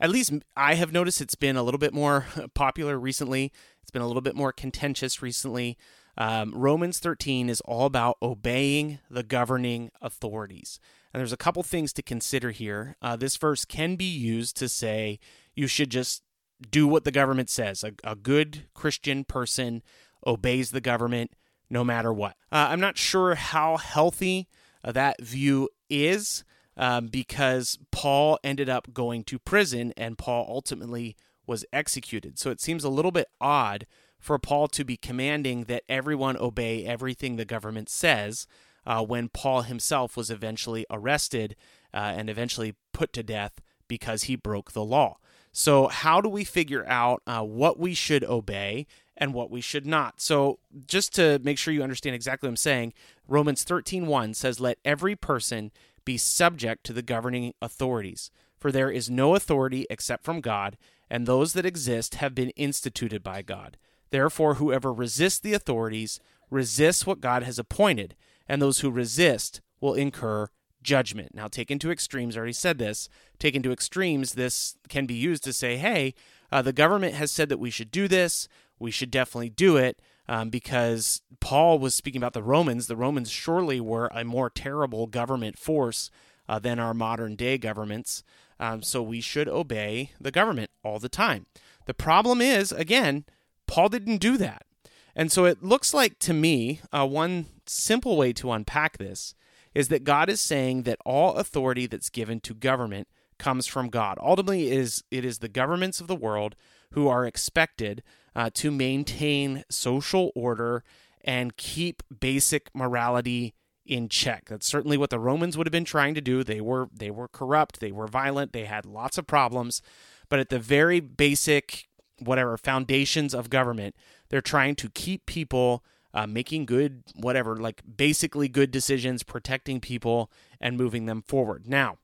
at 0.00 0.10
least 0.10 0.32
I 0.56 0.74
have 0.74 0.92
noticed 0.92 1.20
it's 1.20 1.34
been 1.34 1.56
a 1.56 1.62
little 1.62 1.78
bit 1.78 1.92
more 1.92 2.26
popular 2.54 2.98
recently. 2.98 3.52
It's 3.82 3.90
been 3.90 4.02
a 4.02 4.06
little 4.06 4.22
bit 4.22 4.36
more 4.36 4.52
contentious 4.52 5.20
recently. 5.20 5.76
Um, 6.16 6.52
Romans 6.54 6.98
13 6.98 7.48
is 7.48 7.60
all 7.62 7.86
about 7.86 8.16
obeying 8.22 8.98
the 9.10 9.22
governing 9.22 9.90
authorities. 10.00 10.80
And 11.12 11.20
there's 11.20 11.32
a 11.32 11.36
couple 11.36 11.62
things 11.62 11.92
to 11.94 12.02
consider 12.02 12.50
here. 12.50 12.96
Uh, 13.02 13.16
this 13.16 13.36
verse 13.36 13.64
can 13.64 13.96
be 13.96 14.04
used 14.04 14.56
to 14.58 14.68
say 14.68 15.18
you 15.54 15.66
should 15.66 15.90
just 15.90 16.22
do 16.70 16.86
what 16.86 17.04
the 17.04 17.10
government 17.10 17.50
says. 17.50 17.82
A, 17.82 17.92
a 18.04 18.14
good 18.14 18.64
Christian 18.74 19.24
person 19.24 19.82
obeys 20.26 20.70
the 20.70 20.80
government 20.80 21.32
no 21.68 21.84
matter 21.84 22.12
what. 22.12 22.36
Uh, 22.52 22.68
I'm 22.70 22.80
not 22.80 22.98
sure 22.98 23.34
how 23.34 23.76
healthy 23.76 24.48
uh, 24.84 24.92
that 24.92 25.20
view 25.20 25.68
is 25.88 26.44
um, 26.76 27.08
because 27.08 27.78
Paul 27.90 28.38
ended 28.42 28.68
up 28.68 28.92
going 28.92 29.24
to 29.24 29.38
prison 29.38 29.92
and 29.96 30.18
Paul 30.18 30.46
ultimately 30.48 31.16
was 31.46 31.64
executed. 31.72 32.38
So 32.38 32.50
it 32.50 32.60
seems 32.60 32.84
a 32.84 32.88
little 32.88 33.10
bit 33.10 33.26
odd 33.40 33.86
for 34.18 34.38
Paul 34.38 34.68
to 34.68 34.84
be 34.84 34.96
commanding 34.96 35.64
that 35.64 35.82
everyone 35.88 36.36
obey 36.36 36.84
everything 36.84 37.36
the 37.36 37.44
government 37.44 37.88
says 37.88 38.46
uh, 38.86 39.04
when 39.04 39.28
Paul 39.28 39.62
himself 39.62 40.16
was 40.16 40.30
eventually 40.30 40.86
arrested 40.90 41.56
uh, 41.92 42.14
and 42.16 42.30
eventually 42.30 42.74
put 42.92 43.12
to 43.14 43.22
death 43.22 43.60
because 43.88 44.24
he 44.24 44.36
broke 44.36 44.72
the 44.72 44.84
law. 44.84 45.16
So, 45.52 45.88
how 45.88 46.20
do 46.20 46.28
we 46.28 46.44
figure 46.44 46.86
out 46.86 47.22
uh, 47.26 47.42
what 47.42 47.78
we 47.78 47.92
should 47.94 48.22
obey 48.24 48.86
and 49.16 49.34
what 49.34 49.50
we 49.50 49.60
should 49.60 49.84
not? 49.84 50.20
So, 50.20 50.60
just 50.86 51.12
to 51.16 51.40
make 51.42 51.58
sure 51.58 51.74
you 51.74 51.82
understand 51.82 52.14
exactly 52.14 52.46
what 52.46 52.52
I'm 52.52 52.56
saying, 52.56 52.92
Romans 53.26 53.64
13:1 53.64 54.34
says, 54.34 54.60
"Let 54.60 54.78
every 54.84 55.16
person 55.16 55.72
be 56.04 56.18
subject 56.18 56.84
to 56.84 56.92
the 56.92 57.02
governing 57.02 57.54
authorities. 57.60 58.30
For 58.58 58.72
there 58.72 58.90
is 58.90 59.08
no 59.08 59.34
authority 59.34 59.86
except 59.88 60.24
from 60.24 60.40
God, 60.40 60.76
and 61.08 61.26
those 61.26 61.52
that 61.54 61.66
exist 61.66 62.16
have 62.16 62.34
been 62.34 62.50
instituted 62.50 63.22
by 63.22 63.42
God. 63.42 63.76
Therefore, 64.10 64.54
whoever 64.54 64.92
resists 64.92 65.38
the 65.38 65.54
authorities 65.54 66.20
resists 66.50 67.06
what 67.06 67.20
God 67.20 67.42
has 67.42 67.58
appointed, 67.58 68.16
and 68.50 68.60
those 68.60 68.80
who 68.80 68.90
resist 68.90 69.60
will 69.80 69.94
incur 69.94 70.48
judgment. 70.82 71.34
Now, 71.34 71.46
taken 71.46 71.78
to 71.78 71.92
extremes, 71.92 72.36
I 72.36 72.38
already 72.38 72.52
said 72.52 72.78
this, 72.78 73.08
taken 73.38 73.62
to 73.62 73.70
extremes, 73.70 74.32
this 74.32 74.76
can 74.88 75.06
be 75.06 75.14
used 75.14 75.44
to 75.44 75.52
say, 75.52 75.76
hey, 75.76 76.14
uh, 76.50 76.60
the 76.60 76.72
government 76.72 77.14
has 77.14 77.30
said 77.30 77.48
that 77.48 77.60
we 77.60 77.70
should 77.70 77.92
do 77.92 78.08
this, 78.08 78.48
we 78.80 78.90
should 78.90 79.10
definitely 79.12 79.50
do 79.50 79.76
it 79.76 80.02
um, 80.28 80.50
because 80.50 81.22
Paul 81.38 81.78
was 81.78 81.94
speaking 81.94 82.20
about 82.20 82.32
the 82.32 82.42
Romans. 82.42 82.88
The 82.88 82.96
Romans 82.96 83.30
surely 83.30 83.80
were 83.80 84.10
a 84.12 84.24
more 84.24 84.50
terrible 84.50 85.06
government 85.06 85.56
force 85.56 86.10
uh, 86.48 86.58
than 86.58 86.80
our 86.80 86.92
modern 86.92 87.36
day 87.36 87.56
governments. 87.56 88.24
Um, 88.58 88.82
so 88.82 89.00
we 89.00 89.20
should 89.20 89.48
obey 89.48 90.10
the 90.20 90.32
government 90.32 90.70
all 90.82 90.98
the 90.98 91.08
time. 91.08 91.46
The 91.86 91.94
problem 91.94 92.40
is, 92.40 92.72
again, 92.72 93.26
Paul 93.68 93.90
didn't 93.90 94.18
do 94.18 94.36
that. 94.38 94.66
And 95.14 95.30
so 95.30 95.44
it 95.44 95.62
looks 95.62 95.92
like 95.92 96.18
to 96.20 96.32
me, 96.32 96.80
uh, 96.92 97.06
one 97.06 97.46
simple 97.66 98.16
way 98.16 98.32
to 98.34 98.52
unpack 98.52 98.98
this 98.98 99.34
is 99.74 99.88
that 99.88 100.04
God 100.04 100.28
is 100.28 100.40
saying 100.40 100.82
that 100.82 100.98
all 101.04 101.34
authority 101.34 101.86
that's 101.86 102.10
given 102.10 102.40
to 102.40 102.54
government 102.54 103.08
comes 103.38 103.66
from 103.66 103.88
God. 103.88 104.18
Ultimately, 104.20 104.70
is 104.70 105.04
it 105.10 105.24
is 105.24 105.38
the 105.38 105.48
governments 105.48 106.00
of 106.00 106.06
the 106.06 106.16
world 106.16 106.56
who 106.92 107.08
are 107.08 107.24
expected 107.24 108.02
uh, 108.34 108.50
to 108.54 108.70
maintain 108.70 109.64
social 109.70 110.32
order 110.34 110.84
and 111.22 111.56
keep 111.56 112.02
basic 112.20 112.70
morality 112.74 113.54
in 113.84 114.08
check. 114.08 114.46
That's 114.48 114.66
certainly 114.66 114.96
what 114.96 115.10
the 115.10 115.18
Romans 115.18 115.56
would 115.56 115.66
have 115.66 115.72
been 115.72 115.84
trying 115.84 116.14
to 116.14 116.20
do. 116.20 116.44
They 116.44 116.60
were 116.60 116.88
they 116.94 117.10
were 117.10 117.28
corrupt, 117.28 117.80
they 117.80 117.92
were 117.92 118.06
violent, 118.06 118.52
they 118.52 118.64
had 118.64 118.86
lots 118.86 119.18
of 119.18 119.26
problems, 119.26 119.82
but 120.28 120.38
at 120.38 120.48
the 120.48 120.58
very 120.58 121.00
basic 121.00 121.88
whatever 122.18 122.56
foundations 122.56 123.34
of 123.34 123.50
government, 123.50 123.96
they're 124.30 124.40
trying 124.40 124.74
to 124.76 124.88
keep 124.88 125.26
people 125.26 125.84
uh, 126.14 126.26
making 126.26 126.64
good 126.66 127.02
whatever 127.14 127.56
like 127.56 127.82
basically 127.96 128.48
good 128.48 128.70
decisions, 128.70 129.22
protecting 129.22 129.80
people 129.80 130.30
and 130.60 130.76
moving 130.76 131.06
them 131.06 131.22
forward. 131.22 131.68
Now, 131.68 131.98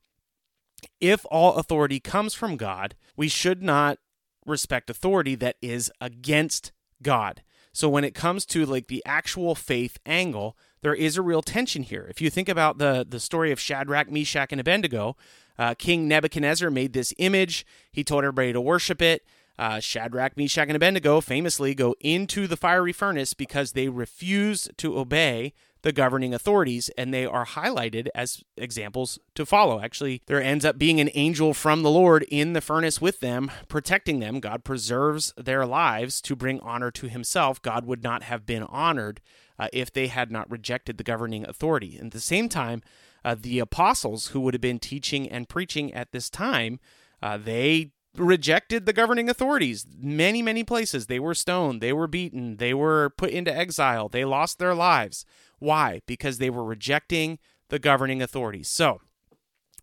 if 1.00 1.24
all 1.30 1.54
authority 1.54 2.00
comes 2.00 2.34
from 2.34 2.56
God, 2.56 2.94
we 3.16 3.28
should 3.28 3.62
not 3.62 3.98
respect 4.44 4.90
authority 4.90 5.34
that 5.36 5.56
is 5.60 5.90
against 6.00 6.72
God. 7.02 7.42
So 7.72 7.88
when 7.88 8.04
it 8.04 8.14
comes 8.14 8.46
to 8.46 8.64
like 8.64 8.86
the 8.86 9.02
actual 9.04 9.54
faith 9.54 9.98
angle, 10.06 10.56
there 10.82 10.94
is 10.94 11.16
a 11.16 11.22
real 11.22 11.42
tension 11.42 11.82
here. 11.82 12.06
If 12.08 12.20
you 12.20 12.30
think 12.30 12.48
about 12.48 12.78
the 12.78 13.04
the 13.08 13.20
story 13.20 13.52
of 13.52 13.60
Shadrach, 13.60 14.10
Meshach, 14.10 14.52
and 14.52 14.60
Abednego, 14.60 15.16
uh, 15.58 15.74
King 15.74 16.08
Nebuchadnezzar 16.08 16.70
made 16.70 16.92
this 16.92 17.12
image. 17.18 17.66
He 17.90 18.04
told 18.04 18.24
everybody 18.24 18.52
to 18.52 18.60
worship 18.60 19.02
it. 19.02 19.24
Uh, 19.58 19.80
Shadrach, 19.80 20.36
Meshach, 20.36 20.68
and 20.68 20.76
Abednego 20.76 21.20
famously 21.20 21.74
go 21.74 21.94
into 22.00 22.46
the 22.46 22.56
fiery 22.56 22.92
furnace 22.92 23.34
because 23.34 23.72
they 23.72 23.88
refuse 23.88 24.68
to 24.76 24.98
obey 24.98 25.52
the 25.82 25.92
governing 25.92 26.34
authorities, 26.34 26.90
and 26.98 27.14
they 27.14 27.24
are 27.24 27.46
highlighted 27.46 28.08
as 28.12 28.42
examples 28.56 29.20
to 29.36 29.46
follow. 29.46 29.80
Actually, 29.80 30.20
there 30.26 30.42
ends 30.42 30.64
up 30.64 30.78
being 30.78 30.98
an 31.00 31.10
angel 31.14 31.54
from 31.54 31.82
the 31.82 31.90
Lord 31.90 32.24
in 32.24 32.54
the 32.54 32.60
furnace 32.60 33.00
with 33.00 33.20
them, 33.20 33.52
protecting 33.68 34.18
them. 34.18 34.40
God 34.40 34.64
preserves 34.64 35.32
their 35.36 35.64
lives 35.64 36.20
to 36.22 36.34
bring 36.34 36.58
honor 36.58 36.90
to 36.90 37.08
himself. 37.08 37.62
God 37.62 37.86
would 37.86 38.02
not 38.02 38.24
have 38.24 38.44
been 38.44 38.64
honored 38.64 39.20
uh, 39.60 39.68
if 39.72 39.92
they 39.92 40.08
had 40.08 40.32
not 40.32 40.50
rejected 40.50 40.98
the 40.98 41.04
governing 41.04 41.46
authority. 41.48 41.96
And 41.96 42.06
at 42.06 42.12
the 42.12 42.20
same 42.20 42.48
time, 42.48 42.82
uh, 43.24 43.36
the 43.38 43.60
apostles 43.60 44.28
who 44.28 44.40
would 44.40 44.54
have 44.54 44.60
been 44.60 44.80
teaching 44.80 45.28
and 45.28 45.48
preaching 45.48 45.94
at 45.94 46.10
this 46.10 46.28
time, 46.28 46.80
uh, 47.22 47.36
they 47.36 47.92
rejected 48.18 48.86
the 48.86 48.92
governing 48.92 49.28
authorities. 49.28 49.86
Many, 49.98 50.42
many 50.42 50.64
places 50.64 51.06
they 51.06 51.20
were 51.20 51.34
stoned, 51.34 51.80
they 51.80 51.92
were 51.92 52.06
beaten, 52.06 52.56
they 52.56 52.74
were 52.74 53.10
put 53.10 53.30
into 53.30 53.54
exile, 53.54 54.08
they 54.08 54.24
lost 54.24 54.58
their 54.58 54.74
lives. 54.74 55.24
Why? 55.58 56.00
Because 56.06 56.38
they 56.38 56.50
were 56.50 56.64
rejecting 56.64 57.38
the 57.68 57.78
governing 57.78 58.22
authorities. 58.22 58.68
So 58.68 59.00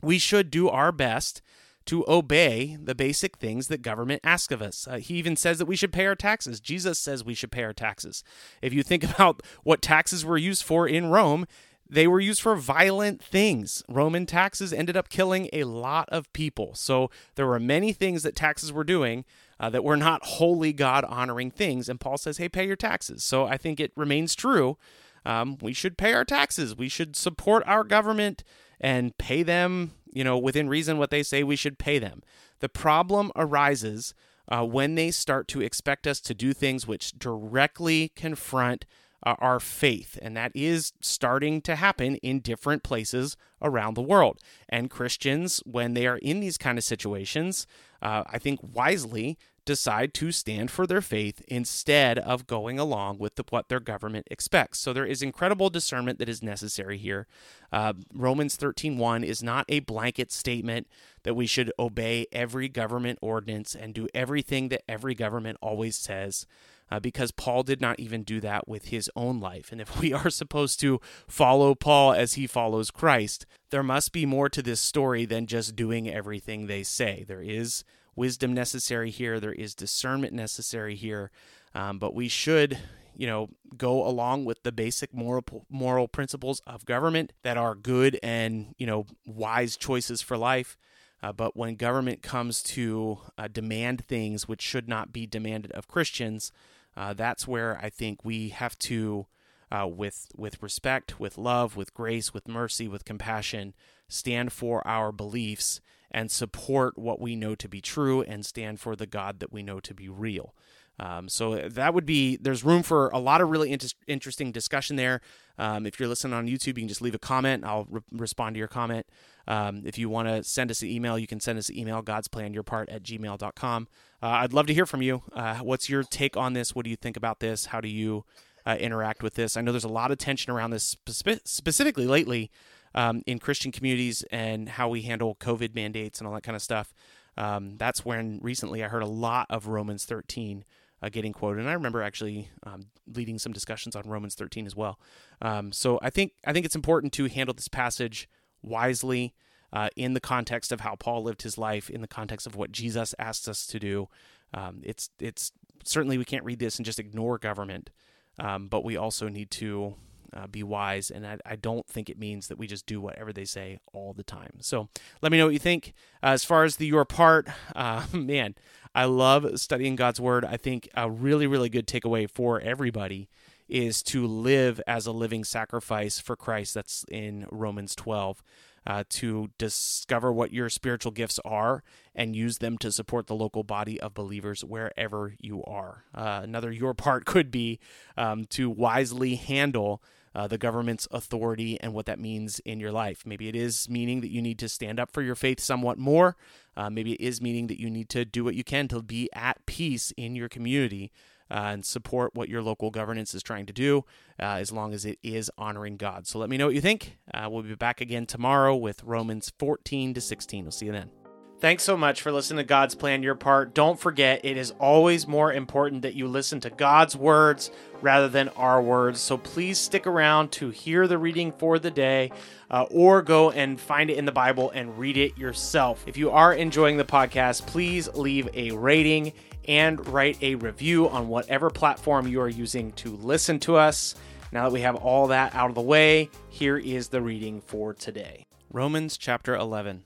we 0.02 0.18
should 0.18 0.52
do 0.52 0.70
our 0.70 0.92
best 0.92 1.42
to 1.86 2.06
obey 2.08 2.78
the 2.82 2.96
basic 2.96 3.38
things 3.38 3.68
that 3.68 3.82
government 3.82 4.22
asks 4.24 4.54
of 4.54 4.62
us. 4.62 4.88
Uh, 4.88 4.98
he 4.98 5.16
even 5.16 5.36
says 5.36 5.58
that 5.58 5.66
we 5.66 5.76
should 5.76 5.92
pay 5.92 6.06
our 6.06 6.16
taxes. 6.16 6.60
Jesus 6.62 6.98
says 6.98 7.26
we 7.26 7.34
should 7.34 7.52
pay 7.52 7.64
our 7.64 7.74
taxes. 7.74 8.24
If 8.62 8.74
you 8.74 8.84
think 8.84 9.04
about 9.14 9.42
what 9.64 9.82
taxes 9.82 10.24
were 10.24 10.38
used 10.38 10.64
for 10.64 10.88
in 10.88 11.08
Rome, 11.08 11.46
they 11.90 12.08
were 12.08 12.20
used 12.20 12.42
for 12.42 12.56
violent 12.56 13.24
things. 13.24 13.84
Roman 13.88 14.26
taxes 14.26 14.74
ended 14.74 14.98
up 14.98 15.10
killing 15.10 15.50
a 15.54 15.64
lot 15.66 16.10
of 16.10 16.32
people. 16.34 16.74
So 16.76 17.10
there 17.36 17.48
were 17.48 17.60
many 17.60 17.94
things 17.94 18.24
that 18.24 18.36
taxes 18.36 18.72
were 18.72 18.84
doing 18.84 19.26
uh, 19.60 19.70
that 19.70 19.84
were 19.84 19.98
not 19.98 20.24
wholly 20.24 20.74
God 20.74 21.04
honoring 21.06 21.52
things. 21.52 21.90
And 21.90 22.00
Paul 22.00 22.18
says, 22.18 22.38
hey, 22.38 22.50
pay 22.50 22.66
your 22.66 22.76
taxes. 22.76 23.24
So 23.24 23.46
I 23.46 23.58
think 23.58 23.80
it 23.80 23.92
remains 23.96 24.36
true 24.36 24.78
um, 25.26 25.58
we 25.62 25.74
should 25.74 25.98
pay 25.98 26.14
our 26.14 26.26
taxes. 26.26 26.76
We 26.76 26.90
should 26.90 27.16
support 27.16 27.64
our 27.66 27.84
government 27.84 28.44
and 28.80 29.18
pay 29.18 29.44
them, 29.44 29.92
you 30.12 30.24
know, 30.24 30.38
within 30.38 30.70
reason 30.70 30.98
what 30.98 31.10
they 31.10 31.24
say 31.24 31.44
we 31.44 31.56
should 31.56 31.80
pay 31.80 32.00
them. 32.00 32.22
The 32.60 32.70
problem 32.70 33.32
arises 33.36 34.14
uh, 34.50 34.66
when 34.66 34.96
they 34.96 35.12
start 35.12 35.48
to 35.50 35.62
expect 35.62 36.06
us 36.06 36.20
to 36.22 36.34
do 36.34 36.54
things 36.54 36.86
which 36.86 37.18
directly 37.18 38.12
confront 38.16 38.86
uh, 39.26 39.36
our 39.40 39.60
faith. 39.60 40.18
And 40.22 40.36
that 40.38 40.52
is 40.54 40.94
starting 41.02 41.62
to 41.62 41.76
happen 41.76 42.16
in 42.18 42.40
different 42.40 42.84
places 42.84 43.38
around 43.62 43.96
the 43.96 44.02
world. 44.02 44.40
And 44.70 44.90
Christians, 44.90 45.62
when 45.66 45.94
they 45.94 46.08
are 46.08 46.18
in 46.18 46.40
these 46.40 46.58
kind 46.58 46.78
of 46.78 46.84
situations, 46.84 47.66
uh, 48.02 48.24
I 48.28 48.38
think 48.38 48.60
wisely 48.62 49.38
decide 49.66 50.14
to 50.14 50.32
stand 50.32 50.70
for 50.70 50.86
their 50.86 51.02
faith 51.02 51.42
instead 51.48 52.20
of 52.20 52.48
going 52.48 52.78
along 52.78 53.18
with 53.18 53.36
the, 53.36 53.44
what 53.50 53.70
their 53.70 53.80
government 53.80 54.28
expects. 54.30 54.80
So 54.80 54.92
there 54.92 55.06
is 55.06 55.22
incredible 55.22 55.70
discernment 55.70 56.20
that 56.20 56.28
is 56.28 56.44
necessary 56.44 56.98
here. 56.98 57.28
Uh, 57.72 57.94
Romans 58.14 58.58
13:1 58.58 59.24
is 59.24 59.42
not 59.42 59.66
a 59.70 59.80
blanket 59.80 60.32
statement 60.32 60.88
that 61.24 61.36
we 61.36 61.48
should 61.48 61.72
obey 61.80 62.28
every 62.32 62.68
government 62.68 63.20
ordinance 63.22 63.74
and 63.74 63.94
do 63.94 64.08
everything 64.14 64.70
that 64.70 64.84
every 64.88 65.16
government 65.16 65.58
always 65.62 65.96
says. 65.96 66.46
Uh, 66.92 67.00
because 67.00 67.32
Paul 67.32 67.64
did 67.64 67.82
not 67.82 68.00
even 68.00 68.24
do 68.24 68.40
that 68.42 68.68
with 68.68 68.86
his 68.86 69.10
own 69.16 69.40
life. 69.40 69.72
And 69.72 69.82
if 69.82 70.00
we 70.00 70.14
are 70.14 70.30
supposed 70.30 70.80
to 70.82 71.02
follow 71.28 71.74
Paul 71.74 72.14
as 72.14 72.34
he 72.34 72.46
follows 72.46 72.92
Christ, 72.92 73.46
there 73.72 73.84
must 73.84 74.12
be 74.12 74.26
more 74.26 74.50
to 74.50 74.62
this 74.62 74.80
story 74.80 75.26
than 75.26 75.48
just 75.48 75.76
doing 75.76 76.08
everything 76.08 76.68
they 76.68 76.84
say. 76.84 77.26
There 77.28 77.42
is 77.42 77.84
wisdom 78.16 78.54
necessary 78.54 79.10
here. 79.10 79.40
There 79.40 79.54
is 79.54 79.76
discernment 79.76 80.34
necessary 80.34 80.96
here. 80.96 81.32
Um, 81.76 81.98
but 81.98 82.14
we 82.14 82.28
should, 82.28 82.78
you 83.16 83.28
know, 83.28 83.50
go 83.76 84.06
along 84.06 84.46
with 84.46 84.64
the 84.64 84.72
basic 84.72 85.14
moral 85.14 85.66
moral 85.70 86.08
principles 86.08 86.62
of 86.68 86.86
government 86.86 87.34
that 87.42 87.58
are 87.58 87.76
good 87.76 88.20
and 88.22 88.76
you 88.78 88.86
know 88.86 89.06
wise 89.26 89.76
choices 89.76 90.22
for 90.22 90.38
life. 90.38 90.78
Uh, 91.22 91.32
but 91.32 91.56
when 91.56 91.76
government 91.76 92.22
comes 92.22 92.62
to 92.62 93.18
uh, 93.38 93.48
demand 93.48 94.06
things 94.06 94.48
which 94.48 94.62
should 94.62 94.90
not 94.90 95.14
be 95.14 95.26
demanded 95.26 95.72
of 95.72 95.88
Christians, 95.88 96.52
uh, 96.96 97.14
that's 97.14 97.48
where 97.48 97.80
I 97.82 97.90
think 97.90 98.24
we 98.24 98.50
have 98.50 98.78
to, 98.80 99.28
uh, 99.72 99.88
with 99.88 100.28
with 100.36 100.62
respect, 100.62 101.20
with 101.20 101.38
love, 101.38 101.76
with 101.76 101.94
grace, 101.94 102.34
with 102.34 102.48
mercy, 102.48 102.88
with 102.88 103.06
compassion, 103.06 103.74
stand 104.08 104.54
for 104.54 104.86
our 104.88 105.12
beliefs 105.12 105.82
and 106.12 106.30
support 106.30 106.98
what 106.98 107.20
we 107.20 107.36
know 107.36 107.56
to 107.56 107.68
be 107.68 107.82
true 107.82 108.22
and 108.22 108.46
stand 108.46 108.80
for 108.80 108.96
the 108.96 109.08
God 109.08 109.40
that 109.40 109.52
we 109.52 109.64
know 109.64 109.80
to 109.80 109.94
be 109.94 110.08
real. 110.08 110.54
Um, 111.00 111.28
so 111.28 111.56
that 111.56 111.94
would 111.94 112.06
be 112.06 112.38
there's 112.38 112.64
room 112.64 112.84
for 112.84 113.10
a 113.10 113.18
lot 113.18 113.42
of 113.42 113.50
really 113.50 113.72
inter- 113.72 113.88
interesting 114.08 114.52
discussion 114.52 114.96
there. 114.96 115.22
Um, 115.58 115.86
if 115.86 116.00
you're 116.00 116.10
listening 116.10 116.34
on 116.34 116.48
YouTube, 116.48 116.68
you 116.68 116.74
can 116.74 116.88
just 116.88 117.02
leave 117.02 117.16
a 117.16 117.20
comment. 117.20 117.64
I'll 117.64 117.86
re- 117.90 118.02
respond 118.12 118.56
to 118.56 118.60
your 118.60 118.68
comment. 118.68 119.08
Um, 119.48 119.84
if 119.86 119.98
you 119.98 120.10
want 120.10 120.28
to 120.28 120.44
send 120.44 120.72
us 120.72 120.82
an 120.82 120.90
email, 120.90 121.18
you 121.18 121.28
can 121.28 121.40
send 121.40 121.60
us 121.60 121.70
an 121.70 121.78
email, 121.78 122.02
God's 122.02 122.28
plan 122.28 122.54
your 122.54 122.64
part 122.64 122.90
at 122.90 123.04
gmail.com. 123.04 123.88
Uh, 124.22 124.26
I'd 124.26 124.54
love 124.54 124.68
to 124.68 124.74
hear 124.74 124.86
from 124.86 125.02
you. 125.02 125.24
Uh, 125.34 125.58
what's 125.58 125.90
your 125.90 126.04
take 126.04 126.38
on 126.38 126.54
this? 126.54 126.74
What 126.76 126.86
do 126.86 126.90
you 126.90 126.96
think 126.96 127.18
about 127.18 127.40
this? 127.40 127.68
How 127.68 127.82
do 127.82 127.90
you 127.90 128.24
uh, 128.66 128.78
interact 128.80 129.22
with 129.22 129.34
this? 129.34 129.58
I 129.58 129.62
know 129.62 129.72
there's 129.72 129.84
a 129.84 129.90
lot 129.90 130.12
of 130.12 130.18
tension 130.18 130.52
around 130.54 130.72
this 130.72 130.96
spe- 131.08 131.46
specifically 131.46 132.08
lately 132.08 132.52
um, 132.96 133.22
in 133.26 133.40
Christian 133.40 133.72
communities 133.72 134.24
and 134.32 134.70
how 134.70 134.90
we 134.90 135.02
handle 135.02 135.36
COVID 135.36 135.76
mandates 135.76 136.20
and 136.20 136.28
all 136.28 136.34
that 136.36 136.44
kind 136.44 136.56
of 136.56 136.62
stuff. 136.62 136.94
Um, 137.36 137.78
that's 137.78 138.06
when 138.06 138.40
recently 138.42 138.84
I 138.84 138.88
heard 138.88 139.04
a 139.04 139.08
lot 139.08 139.48
of 139.50 139.68
Romans 139.68 140.06
13 140.06 140.64
uh, 141.04 141.10
getting 141.10 141.34
quoted, 141.34 141.60
and 141.60 141.70
I 141.70 141.74
remember 141.74 142.02
actually 142.02 142.50
um, 142.64 142.84
leading 143.14 143.38
some 143.38 143.52
discussions 143.52 143.94
on 143.96 144.04
Romans 144.06 144.36
13 144.36 144.66
as 144.66 144.76
well. 144.76 145.00
Um, 145.42 145.74
so 145.74 146.00
I 146.02 146.10
think 146.10 146.32
I 146.46 146.54
think 146.54 146.66
it's 146.66 146.76
important 146.76 147.12
to 147.14 147.26
handle 147.26 147.54
this 147.54 147.68
passage 147.68 148.30
wisely. 148.62 149.34
Uh, 149.74 149.90
in 149.96 150.14
the 150.14 150.20
context 150.20 150.72
of 150.72 150.82
how 150.82 150.94
Paul 150.94 151.24
lived 151.24 151.42
his 151.42 151.58
life, 151.58 151.90
in 151.90 152.02
the 152.02 152.08
context 152.08 152.46
of 152.46 152.56
what 152.56 152.72
Jesus 152.72 153.16
asks 153.18 153.48
us 153.48 153.66
to 153.66 153.80
do, 153.80 154.08
um, 154.54 154.82
it's 154.84 155.10
it's 155.20 155.52
certainly 155.84 156.18
we 156.18 156.26
can't 156.26 156.46
read 156.46 156.60
this 156.60 156.78
and 156.78 156.86
just 156.86 157.00
ignore 157.00 157.40
government, 157.40 157.90
um, 158.38 158.68
but 158.68 158.84
we 158.84 158.96
also 158.96 159.28
need 159.30 159.50
to 159.50 159.96
uh, 160.36 160.48
be 160.48 160.64
wise. 160.64 161.10
And 161.10 161.26
I, 161.26 161.38
I, 161.46 161.56
don't 161.56 161.88
think 161.88 162.10
it 162.10 162.18
means 162.18 162.48
that 162.48 162.58
we 162.58 162.68
just 162.68 162.86
do 162.86 163.00
whatever 163.00 163.32
they 163.32 163.46
say 163.46 163.80
all 163.94 164.14
the 164.14 164.24
time. 164.24 164.54
So 164.62 164.90
let 165.22 165.32
me 165.32 165.38
know 165.38 165.46
what 165.46 165.54
you 165.54 165.60
think. 165.60 165.94
Uh, 166.22 166.28
as 166.28 166.44
far 166.44 166.64
as 166.64 166.78
the 166.78 166.88
your 166.88 167.06
part, 167.06 167.48
uh, 167.76 168.06
man, 168.14 168.56
I 168.96 169.06
love 169.06 169.60
studying 169.60 169.96
God's 169.96 170.22
word. 170.22 170.46
I 170.46 170.58
think 170.58 170.90
a 170.94 171.10
really, 171.10 171.48
really 171.48 171.70
good 171.70 171.88
takeaway 171.88 172.30
for 172.30 172.60
everybody 172.60 173.30
is 173.68 174.04
to 174.04 174.28
live 174.28 174.80
as 174.86 175.08
a 175.08 175.12
living 175.12 175.44
sacrifice 175.44 176.20
for 176.20 176.36
Christ. 176.36 176.74
That's 176.74 177.06
in 177.10 177.48
Romans 177.52 177.96
12 177.96 178.44
uh, 178.86 179.04
to 179.10 179.50
discover 179.58 180.32
what 180.32 180.52
your 180.52 180.70
spiritual 180.70 181.12
gifts 181.12 181.40
are 181.46 181.84
and 182.14 182.36
use 182.36 182.58
them 182.58 182.78
to 182.80 182.92
support 182.92 183.28
the 183.28 183.36
local 183.36 183.64
body 183.64 184.00
of 184.00 184.14
believers 184.14 184.64
wherever 184.64 185.34
you 185.40 185.64
are. 185.64 186.04
Uh, 186.14 186.42
another 186.44 186.72
your 186.72 186.94
part 186.94 187.26
could 187.26 187.50
be 187.50 187.80
um, 188.18 188.46
to 188.46 188.70
wisely 188.70 189.36
handle. 189.36 190.02
Uh, 190.36 190.48
the 190.48 190.58
government's 190.58 191.08
authority 191.12 191.80
and 191.82 191.94
what 191.94 192.06
that 192.06 192.20
means 192.20 192.60
in 192.60 192.80
your 192.80 192.92
life. 192.92 193.24
Maybe 193.26 193.48
it 193.48 193.56
is 193.56 193.88
meaning 193.90 194.22
that 194.22 194.32
you 194.32 194.42
need 194.42 194.60
to 194.60 194.70
stand 194.70 195.00
up 195.00 195.12
for 195.12 195.22
your 195.22 195.36
faith 195.36 195.60
somewhat 195.60 195.98
more. 195.98 196.36
Uh, 196.76 196.90
maybe 196.90 197.14
it 197.14 197.22
is 197.22 197.42
meaning 197.42 197.68
that 197.68 197.80
you 197.80 197.90
need 197.90 198.10
to 198.10 198.26
do 198.26 198.44
what 198.44 198.56
you 198.56 198.64
can 198.64 198.88
to 198.88 199.02
be 199.02 199.30
at 199.34 199.64
peace 199.66 200.12
in 200.18 200.36
your 200.36 200.50
community 200.50 201.12
uh, 201.52 201.72
and 201.74 201.86
support 201.86 202.34
what 202.34 202.50
your 202.50 202.62
local 202.62 202.90
governance 202.90 203.34
is 203.34 203.44
trying 203.44 203.66
to 203.68 203.74
do 203.74 204.06
uh, 204.40 204.58
as 204.58 204.72
long 204.72 204.94
as 204.94 205.06
it 205.06 205.20
is 205.22 205.52
honoring 205.58 205.98
God. 205.98 206.26
So 206.26 206.40
let 206.40 206.50
me 206.50 206.58
know 206.58 206.66
what 206.66 206.76
you 206.76 206.82
think. 206.82 207.18
Uh, 207.34 207.48
we'll 207.50 207.64
be 207.64 207.76
back 207.76 208.02
again 208.02 208.26
tomorrow 208.26 208.76
with 208.76 209.04
Romans 209.04 209.52
14 209.60 210.16
to 210.16 210.22
16. 210.22 210.66
We'll 210.66 210.72
see 210.72 210.88
you 210.88 210.92
then. 210.92 211.23
Thanks 211.64 211.84
so 211.84 211.96
much 211.96 212.22
for 212.22 212.30
listening 212.30 212.58
to 212.58 212.68
God's 212.68 212.94
Plan 212.94 213.24
Your 213.24 213.36
Part. 213.36 213.74
Don't 213.74 213.98
forget, 213.98 214.44
it 214.44 214.58
is 214.58 214.72
always 214.80 215.30
more 215.30 215.54
important 215.54 216.02
that 216.02 216.14
you 216.14 216.28
listen 216.28 216.60
to 216.60 216.70
God's 216.70 217.16
words 217.16 217.72
rather 218.02 218.28
than 218.28 218.50
our 218.50 218.82
words. 218.82 219.22
So 219.22 219.38
please 219.38 219.78
stick 219.78 220.06
around 220.06 220.52
to 220.52 220.72
hear 220.72 221.08
the 221.08 221.18
reading 221.18 221.54
for 221.54 221.80
the 221.80 221.90
day 221.90 222.34
uh, 222.70 222.84
or 222.92 223.22
go 223.22 223.52
and 223.52 223.80
find 223.80 224.10
it 224.10 224.18
in 224.18 224.26
the 224.26 224.32
Bible 224.34 224.72
and 224.72 225.00
read 225.00 225.16
it 225.16 225.38
yourself. 225.38 226.04
If 226.06 226.18
you 226.18 226.32
are 226.32 226.54
enjoying 226.54 226.98
the 226.98 227.06
podcast, 227.06 227.66
please 227.66 228.10
leave 228.10 228.50
a 228.54 228.72
rating 228.72 229.32
and 229.66 230.06
write 230.10 230.44
a 230.44 230.56
review 230.56 231.08
on 231.08 231.30
whatever 231.30 231.70
platform 231.70 232.28
you 232.28 232.42
are 232.42 232.50
using 232.50 232.92
to 232.92 233.16
listen 233.16 233.58
to 233.62 233.78
us. 233.78 234.16
Now 234.52 234.66
that 234.66 234.74
we 234.74 234.82
have 234.82 234.98
all 234.98 235.28
that 235.28 235.56
out 235.56 235.70
of 235.70 235.76
the 235.76 235.82
way, 235.82 236.30
here 236.50 236.78
is 236.78 237.08
the 237.08 237.22
reading 237.22 237.62
for 237.62 237.94
today 237.94 238.48
Romans 238.70 239.18
chapter 239.18 239.56
11. 239.56 240.04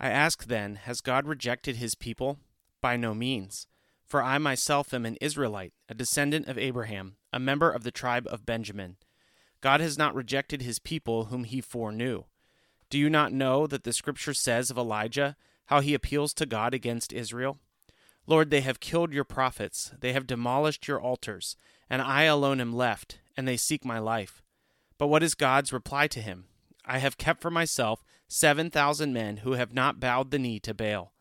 I 0.00 0.10
ask 0.10 0.46
then, 0.46 0.76
has 0.76 1.00
God 1.00 1.26
rejected 1.26 1.76
his 1.76 1.94
people? 1.94 2.38
By 2.80 2.96
no 2.96 3.14
means. 3.14 3.66
For 4.04 4.22
I 4.22 4.38
myself 4.38 4.94
am 4.94 5.04
an 5.04 5.18
Israelite, 5.20 5.72
a 5.88 5.94
descendant 5.94 6.46
of 6.46 6.56
Abraham, 6.56 7.16
a 7.32 7.38
member 7.38 7.70
of 7.70 7.82
the 7.82 7.90
tribe 7.90 8.26
of 8.30 8.46
Benjamin. 8.46 8.96
God 9.60 9.80
has 9.80 9.98
not 9.98 10.14
rejected 10.14 10.62
his 10.62 10.78
people 10.78 11.26
whom 11.26 11.44
he 11.44 11.60
foreknew. 11.60 12.24
Do 12.90 12.98
you 12.98 13.10
not 13.10 13.32
know 13.32 13.66
that 13.66 13.84
the 13.84 13.92
scripture 13.92 14.32
says 14.32 14.70
of 14.70 14.78
Elijah 14.78 15.36
how 15.66 15.80
he 15.80 15.92
appeals 15.94 16.32
to 16.34 16.46
God 16.46 16.72
against 16.72 17.12
Israel? 17.12 17.58
Lord, 18.26 18.50
they 18.50 18.60
have 18.60 18.80
killed 18.80 19.12
your 19.12 19.24
prophets, 19.24 19.92
they 20.00 20.12
have 20.12 20.26
demolished 20.26 20.86
your 20.86 21.00
altars, 21.00 21.56
and 21.90 22.00
I 22.00 22.24
alone 22.24 22.60
am 22.60 22.72
left, 22.72 23.18
and 23.36 23.48
they 23.48 23.56
seek 23.56 23.84
my 23.84 23.98
life. 23.98 24.42
But 24.96 25.08
what 25.08 25.22
is 25.22 25.34
God's 25.34 25.72
reply 25.72 26.06
to 26.08 26.20
him? 26.20 26.46
I 26.84 26.98
have 26.98 27.18
kept 27.18 27.42
for 27.42 27.50
myself 27.50 28.02
seven 28.28 28.70
thousand 28.70 29.12
men 29.12 29.38
who 29.38 29.52
have 29.52 29.72
not 29.72 29.98
bowed 29.98 30.30
the 30.30 30.38
knee 30.38 30.60
to 30.60 30.74
Baal. 30.74 31.14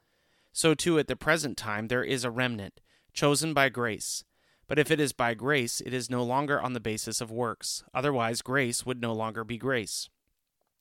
So 0.52 0.74
too 0.74 1.00
at 1.00 1.08
the 1.08 1.16
present 1.16 1.58
time 1.58 1.88
there 1.88 2.04
is 2.04 2.24
a 2.24 2.32
remnant, 2.32 2.82
chosen 3.14 3.54
by 3.54 3.70
grace. 3.70 4.24
But 4.68 4.78
if 4.78 4.92
it 4.92 5.00
is 5.00 5.14
by 5.14 5.34
grace, 5.34 5.80
it 5.80 5.94
is 5.94 6.10
no 6.10 6.24
longer 6.24 6.62
on 6.62 6.74
the 6.74 6.82
basis 6.82 7.22
of 7.22 7.32
works. 7.32 7.86
Otherwise, 7.94 8.42
grace 8.42 8.86
would 8.86 9.02
no 9.02 9.14
longer 9.14 9.46
be 9.46 9.58
grace. 9.58 10.10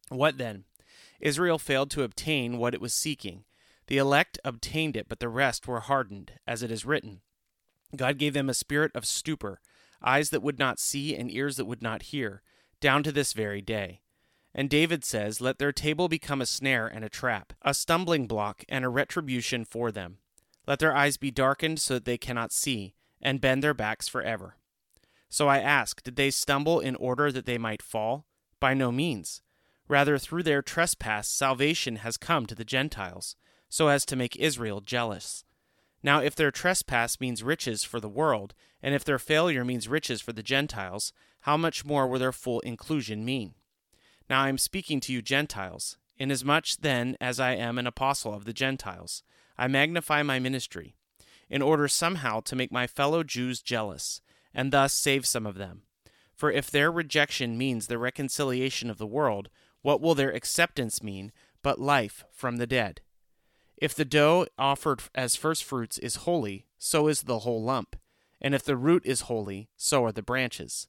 What 0.08 0.38
then? 0.38 0.64
Israel 1.20 1.58
failed 1.58 1.90
to 1.92 2.02
obtain 2.02 2.58
what 2.58 2.74
it 2.74 2.80
was 2.80 2.92
seeking. 2.92 3.44
The 3.86 3.98
elect 3.98 4.40
obtained 4.44 4.96
it, 4.96 5.08
but 5.08 5.20
the 5.20 5.28
rest 5.28 5.68
were 5.68 5.80
hardened, 5.80 6.32
as 6.46 6.64
it 6.64 6.72
is 6.72 6.84
written. 6.84 7.20
God 7.94 8.18
gave 8.18 8.34
them 8.34 8.50
a 8.50 8.54
spirit 8.54 8.90
of 8.96 9.06
stupor, 9.06 9.60
eyes 10.02 10.30
that 10.30 10.42
would 10.42 10.58
not 10.58 10.80
see, 10.80 11.14
and 11.14 11.30
ears 11.30 11.56
that 11.56 11.66
would 11.66 11.82
not 11.82 12.02
hear, 12.02 12.42
down 12.80 13.04
to 13.04 13.12
this 13.12 13.32
very 13.32 13.62
day. 13.62 14.00
And 14.58 14.70
David 14.70 15.04
says, 15.04 15.42
Let 15.42 15.58
their 15.58 15.70
table 15.70 16.08
become 16.08 16.40
a 16.40 16.46
snare 16.46 16.86
and 16.86 17.04
a 17.04 17.10
trap, 17.10 17.52
a 17.60 17.74
stumbling 17.74 18.26
block 18.26 18.64
and 18.70 18.86
a 18.86 18.88
retribution 18.88 19.66
for 19.66 19.92
them. 19.92 20.16
Let 20.66 20.78
their 20.78 20.96
eyes 20.96 21.18
be 21.18 21.30
darkened 21.30 21.78
so 21.78 21.94
that 21.94 22.06
they 22.06 22.16
cannot 22.16 22.52
see, 22.52 22.94
and 23.20 23.40
bend 23.40 23.62
their 23.62 23.74
backs 23.74 24.08
forever. 24.08 24.56
So 25.28 25.46
I 25.46 25.58
ask, 25.58 26.02
Did 26.02 26.16
they 26.16 26.30
stumble 26.30 26.80
in 26.80 26.96
order 26.96 27.30
that 27.30 27.44
they 27.44 27.58
might 27.58 27.82
fall? 27.82 28.24
By 28.58 28.72
no 28.72 28.90
means. 28.90 29.42
Rather, 29.88 30.16
through 30.16 30.44
their 30.44 30.62
trespass, 30.62 31.28
salvation 31.28 31.96
has 31.96 32.16
come 32.16 32.46
to 32.46 32.54
the 32.54 32.64
Gentiles, 32.64 33.36
so 33.68 33.88
as 33.88 34.06
to 34.06 34.16
make 34.16 34.36
Israel 34.36 34.80
jealous. 34.80 35.44
Now, 36.02 36.20
if 36.20 36.34
their 36.34 36.50
trespass 36.50 37.20
means 37.20 37.42
riches 37.42 37.84
for 37.84 38.00
the 38.00 38.08
world, 38.08 38.54
and 38.82 38.94
if 38.94 39.04
their 39.04 39.18
failure 39.18 39.66
means 39.66 39.86
riches 39.86 40.22
for 40.22 40.32
the 40.32 40.42
Gentiles, 40.42 41.12
how 41.40 41.58
much 41.58 41.84
more 41.84 42.06
will 42.06 42.18
their 42.18 42.32
full 42.32 42.60
inclusion 42.60 43.22
mean? 43.22 43.55
Now 44.28 44.42
I 44.42 44.48
am 44.48 44.58
speaking 44.58 45.00
to 45.00 45.12
you 45.12 45.22
Gentiles, 45.22 45.98
inasmuch 46.18 46.76
then 46.80 47.16
as 47.20 47.38
I 47.38 47.52
am 47.54 47.78
an 47.78 47.86
apostle 47.86 48.34
of 48.34 48.44
the 48.44 48.52
Gentiles. 48.52 49.22
I 49.56 49.68
magnify 49.68 50.22
my 50.22 50.38
ministry, 50.38 50.96
in 51.48 51.62
order 51.62 51.88
somehow 51.88 52.40
to 52.40 52.56
make 52.56 52.72
my 52.72 52.86
fellow 52.86 53.22
Jews 53.22 53.62
jealous, 53.62 54.20
and 54.52 54.72
thus 54.72 54.92
save 54.92 55.26
some 55.26 55.46
of 55.46 55.54
them. 55.54 55.82
For 56.34 56.50
if 56.50 56.70
their 56.70 56.90
rejection 56.90 57.56
means 57.56 57.86
the 57.86 57.98
reconciliation 57.98 58.90
of 58.90 58.98
the 58.98 59.06
world, 59.06 59.48
what 59.82 60.00
will 60.00 60.14
their 60.14 60.32
acceptance 60.32 61.02
mean 61.02 61.32
but 61.62 61.80
life 61.80 62.24
from 62.32 62.56
the 62.56 62.66
dead? 62.66 63.00
If 63.76 63.94
the 63.94 64.04
dough 64.04 64.46
offered 64.58 65.02
as 65.14 65.36
firstfruits 65.36 65.98
is 65.98 66.16
holy, 66.16 66.66
so 66.78 67.08
is 67.08 67.22
the 67.22 67.40
whole 67.40 67.62
lump. 67.62 67.96
And 68.40 68.54
if 68.54 68.64
the 68.64 68.76
root 68.76 69.02
is 69.06 69.22
holy, 69.22 69.68
so 69.76 70.04
are 70.04 70.12
the 70.12 70.22
branches. 70.22 70.88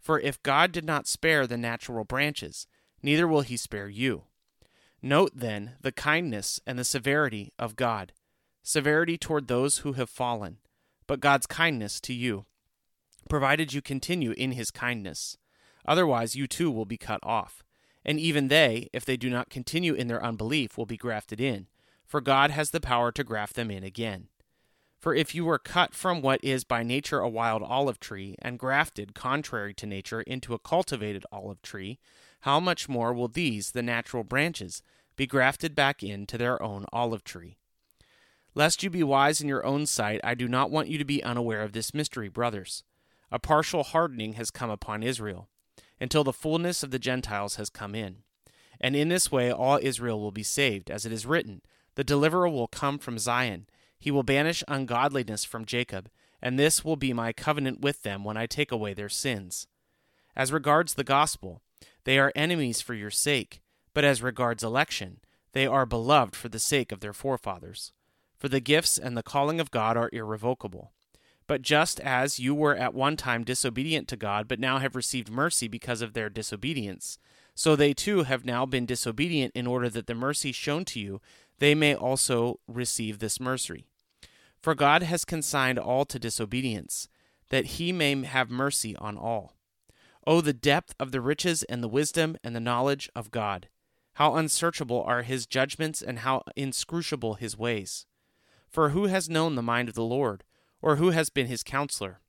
For 0.00 0.18
if 0.18 0.42
God 0.42 0.72
did 0.72 0.84
not 0.84 1.06
spare 1.06 1.46
the 1.46 1.58
natural 1.58 2.04
branches, 2.04 2.66
neither 3.02 3.28
will 3.28 3.42
he 3.42 3.56
spare 3.56 3.88
you. 3.88 4.24
Note 5.02 5.32
then 5.34 5.76
the 5.80 5.92
kindness 5.92 6.60
and 6.66 6.78
the 6.78 6.84
severity 6.84 7.52
of 7.58 7.76
God 7.76 8.12
severity 8.62 9.16
toward 9.16 9.48
those 9.48 9.78
who 9.78 9.94
have 9.94 10.10
fallen, 10.10 10.58
but 11.06 11.20
God's 11.20 11.46
kindness 11.46 12.00
to 12.02 12.12
you, 12.12 12.44
provided 13.28 13.72
you 13.72 13.82
continue 13.82 14.32
in 14.32 14.52
his 14.52 14.70
kindness. 14.70 15.36
Otherwise, 15.86 16.36
you 16.36 16.46
too 16.46 16.70
will 16.70 16.84
be 16.84 16.98
cut 16.98 17.20
off. 17.22 17.64
And 18.04 18.18
even 18.18 18.48
they, 18.48 18.88
if 18.92 19.04
they 19.04 19.16
do 19.16 19.28
not 19.30 19.50
continue 19.50 19.94
in 19.94 20.08
their 20.08 20.22
unbelief, 20.22 20.76
will 20.76 20.86
be 20.86 20.96
grafted 20.96 21.40
in, 21.40 21.68
for 22.06 22.20
God 22.20 22.50
has 22.50 22.70
the 22.70 22.80
power 22.80 23.12
to 23.12 23.24
graft 23.24 23.54
them 23.54 23.70
in 23.70 23.84
again. 23.84 24.28
For 25.00 25.14
if 25.14 25.34
you 25.34 25.46
were 25.46 25.58
cut 25.58 25.94
from 25.94 26.20
what 26.20 26.44
is 26.44 26.62
by 26.62 26.82
nature 26.82 27.20
a 27.20 27.28
wild 27.28 27.62
olive 27.62 27.98
tree, 28.00 28.36
and 28.40 28.58
grafted, 28.58 29.14
contrary 29.14 29.72
to 29.74 29.86
nature, 29.86 30.20
into 30.20 30.52
a 30.52 30.58
cultivated 30.58 31.24
olive 31.32 31.62
tree, 31.62 31.98
how 32.40 32.60
much 32.60 32.88
more 32.88 33.14
will 33.14 33.28
these, 33.28 33.70
the 33.70 33.82
natural 33.82 34.24
branches, 34.24 34.82
be 35.16 35.26
grafted 35.26 35.74
back 35.74 36.02
into 36.02 36.36
their 36.36 36.62
own 36.62 36.84
olive 36.92 37.24
tree? 37.24 37.56
Lest 38.54 38.82
you 38.82 38.90
be 38.90 39.02
wise 39.02 39.40
in 39.40 39.48
your 39.48 39.64
own 39.64 39.86
sight, 39.86 40.20
I 40.22 40.34
do 40.34 40.48
not 40.48 40.70
want 40.70 40.88
you 40.88 40.98
to 40.98 41.04
be 41.04 41.24
unaware 41.24 41.62
of 41.62 41.72
this 41.72 41.94
mystery, 41.94 42.28
brothers. 42.28 42.84
A 43.32 43.38
partial 43.38 43.84
hardening 43.84 44.34
has 44.34 44.50
come 44.50 44.70
upon 44.70 45.02
Israel 45.02 45.48
until 45.98 46.24
the 46.24 46.32
fullness 46.32 46.82
of 46.82 46.90
the 46.90 46.98
Gentiles 46.98 47.56
has 47.56 47.70
come 47.70 47.94
in. 47.94 48.18
And 48.80 48.96
in 48.96 49.08
this 49.08 49.30
way 49.32 49.50
all 49.50 49.78
Israel 49.80 50.20
will 50.20 50.32
be 50.32 50.42
saved, 50.42 50.90
as 50.90 51.06
it 51.06 51.12
is 51.12 51.26
written 51.26 51.62
The 51.94 52.04
deliverer 52.04 52.48
will 52.48 52.68
come 52.68 52.98
from 52.98 53.18
Zion, 53.18 53.66
he 54.00 54.10
will 54.10 54.22
banish 54.22 54.64
ungodliness 54.66 55.44
from 55.44 55.66
Jacob, 55.66 56.10
and 56.42 56.58
this 56.58 56.84
will 56.84 56.96
be 56.96 57.12
my 57.12 57.32
covenant 57.32 57.80
with 57.80 58.02
them 58.02 58.24
when 58.24 58.36
I 58.36 58.46
take 58.46 58.72
away 58.72 58.94
their 58.94 59.10
sins. 59.10 59.66
As 60.34 60.52
regards 60.52 60.94
the 60.94 61.04
gospel, 61.04 61.60
they 62.04 62.18
are 62.18 62.32
enemies 62.34 62.80
for 62.80 62.94
your 62.94 63.10
sake, 63.10 63.60
but 63.92 64.04
as 64.04 64.22
regards 64.22 64.64
election, 64.64 65.20
they 65.52 65.66
are 65.66 65.84
beloved 65.84 66.34
for 66.34 66.48
the 66.48 66.58
sake 66.58 66.92
of 66.92 67.00
their 67.00 67.12
forefathers. 67.12 67.92
For 68.38 68.48
the 68.48 68.60
gifts 68.60 68.96
and 68.96 69.16
the 69.16 69.22
calling 69.22 69.60
of 69.60 69.70
God 69.70 69.98
are 69.98 70.08
irrevocable. 70.12 70.92
But 71.46 71.62
just 71.62 72.00
as 72.00 72.38
you 72.38 72.54
were 72.54 72.76
at 72.76 72.94
one 72.94 73.16
time 73.16 73.44
disobedient 73.44 74.08
to 74.08 74.16
God, 74.16 74.48
but 74.48 74.60
now 74.60 74.78
have 74.78 74.96
received 74.96 75.30
mercy 75.30 75.68
because 75.68 76.00
of 76.00 76.14
their 76.14 76.30
disobedience, 76.30 77.18
so 77.54 77.76
they 77.76 77.92
too 77.92 78.22
have 78.22 78.46
now 78.46 78.64
been 78.64 78.86
disobedient 78.86 79.52
in 79.54 79.66
order 79.66 79.90
that 79.90 80.06
the 80.06 80.14
mercy 80.14 80.52
shown 80.52 80.84
to 80.86 81.00
you 81.00 81.20
they 81.58 81.74
may 81.74 81.94
also 81.94 82.58
receive 82.66 83.18
this 83.18 83.38
mercy. 83.38 83.89
For 84.60 84.74
God 84.74 85.02
has 85.02 85.24
consigned 85.24 85.78
all 85.78 86.04
to 86.04 86.18
disobedience, 86.18 87.08
that 87.48 87.66
he 87.66 87.92
may 87.92 88.24
have 88.24 88.50
mercy 88.50 88.94
on 88.96 89.16
all. 89.16 89.56
Oh, 90.26 90.40
the 90.40 90.52
depth 90.52 90.94
of 91.00 91.12
the 91.12 91.20
riches 91.20 91.62
and 91.64 91.82
the 91.82 91.88
wisdom 91.88 92.36
and 92.44 92.54
the 92.54 92.60
knowledge 92.60 93.08
of 93.14 93.30
God! 93.30 93.68
How 94.14 94.36
unsearchable 94.36 95.02
are 95.02 95.22
his 95.22 95.46
judgments 95.46 96.02
and 96.02 96.20
how 96.20 96.42
inscrutable 96.56 97.34
his 97.34 97.56
ways! 97.56 98.06
For 98.68 98.90
who 98.90 99.06
has 99.06 99.30
known 99.30 99.54
the 99.54 99.62
mind 99.62 99.88
of 99.88 99.94
the 99.94 100.04
Lord? 100.04 100.44
or 100.82 100.96
who 100.96 101.10
has 101.10 101.30
been 101.30 101.46
his 101.46 101.62
counselor, 101.62 102.20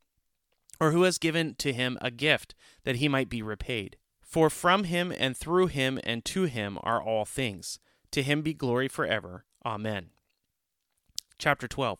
or 0.79 0.91
who 0.91 1.03
has 1.03 1.17
given 1.17 1.55
to 1.55 1.73
him 1.73 1.97
a 2.01 2.11
gift 2.11 2.55
that 2.83 2.97
he 2.97 3.07
might 3.07 3.29
be 3.29 3.41
repaid. 3.41 3.97
For 4.21 4.49
from 4.49 4.85
him 4.85 5.13
and 5.17 5.35
through 5.35 5.67
him 5.67 5.99
and 6.03 6.23
to 6.25 6.43
him 6.43 6.77
are 6.81 7.01
all 7.01 7.25
things. 7.25 7.79
To 8.11 8.23
him 8.23 8.41
be 8.41 8.53
glory 8.53 8.87
forever. 8.87 9.45
Amen. 9.65 10.09
Chapter 11.37 11.67
12 11.67 11.99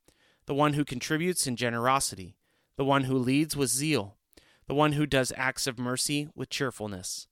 The 0.45 0.53
one 0.55 0.73
who 0.73 0.83
contributes 0.83 1.47
in 1.47 1.55
generosity. 1.55 2.35
the 2.81 2.85
one 2.85 3.03
who 3.03 3.15
leads 3.15 3.55
with 3.55 3.69
zeal, 3.69 4.17
the 4.65 4.73
one 4.73 4.93
who 4.93 5.05
does 5.05 5.31
acts 5.37 5.67
of 5.67 5.77
mercy 5.77 6.27
with 6.33 6.49
cheerfulness. 6.49 7.27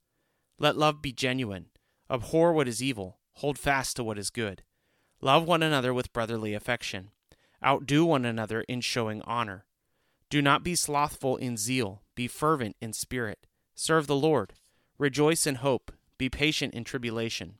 Let 0.60 0.78
love 0.78 1.02
be 1.02 1.12
genuine. 1.12 1.67
Abhor 2.08 2.54
what 2.54 2.67
is 2.67 2.84
evil, 2.84 3.17
hold 3.34 3.58
fast 3.58 3.95
to 3.95 4.04
what 4.04 4.19
is 4.19 4.30
good. 4.30 4.62
Love 5.22 5.48
one 5.48 5.63
another 5.63 5.91
with 5.91 6.13
brotherly 6.13 6.54
affection. 6.54 7.10
Outdo 7.65 8.06
one 8.06 8.26
another 8.26 8.62
in 8.62 8.82
showing 8.82 9.24
honor. 9.24 9.65
Do 10.30 10.39
not 10.39 10.63
be 10.63 10.76
slothful 10.76 11.36
in 11.38 11.58
zeal, 11.58 12.04
be 12.13 12.28
fervent 12.28 12.76
in 12.80 12.93
spirit. 12.93 13.48
Serve 13.74 14.06
the 14.06 14.15
Lord. 14.15 14.54
Rejoice 15.00 15.48
in 15.48 15.56
hope, 15.56 15.91
be 16.19 16.30
patient 16.30 16.76
in 16.76 16.84
tribulation. 16.84 17.56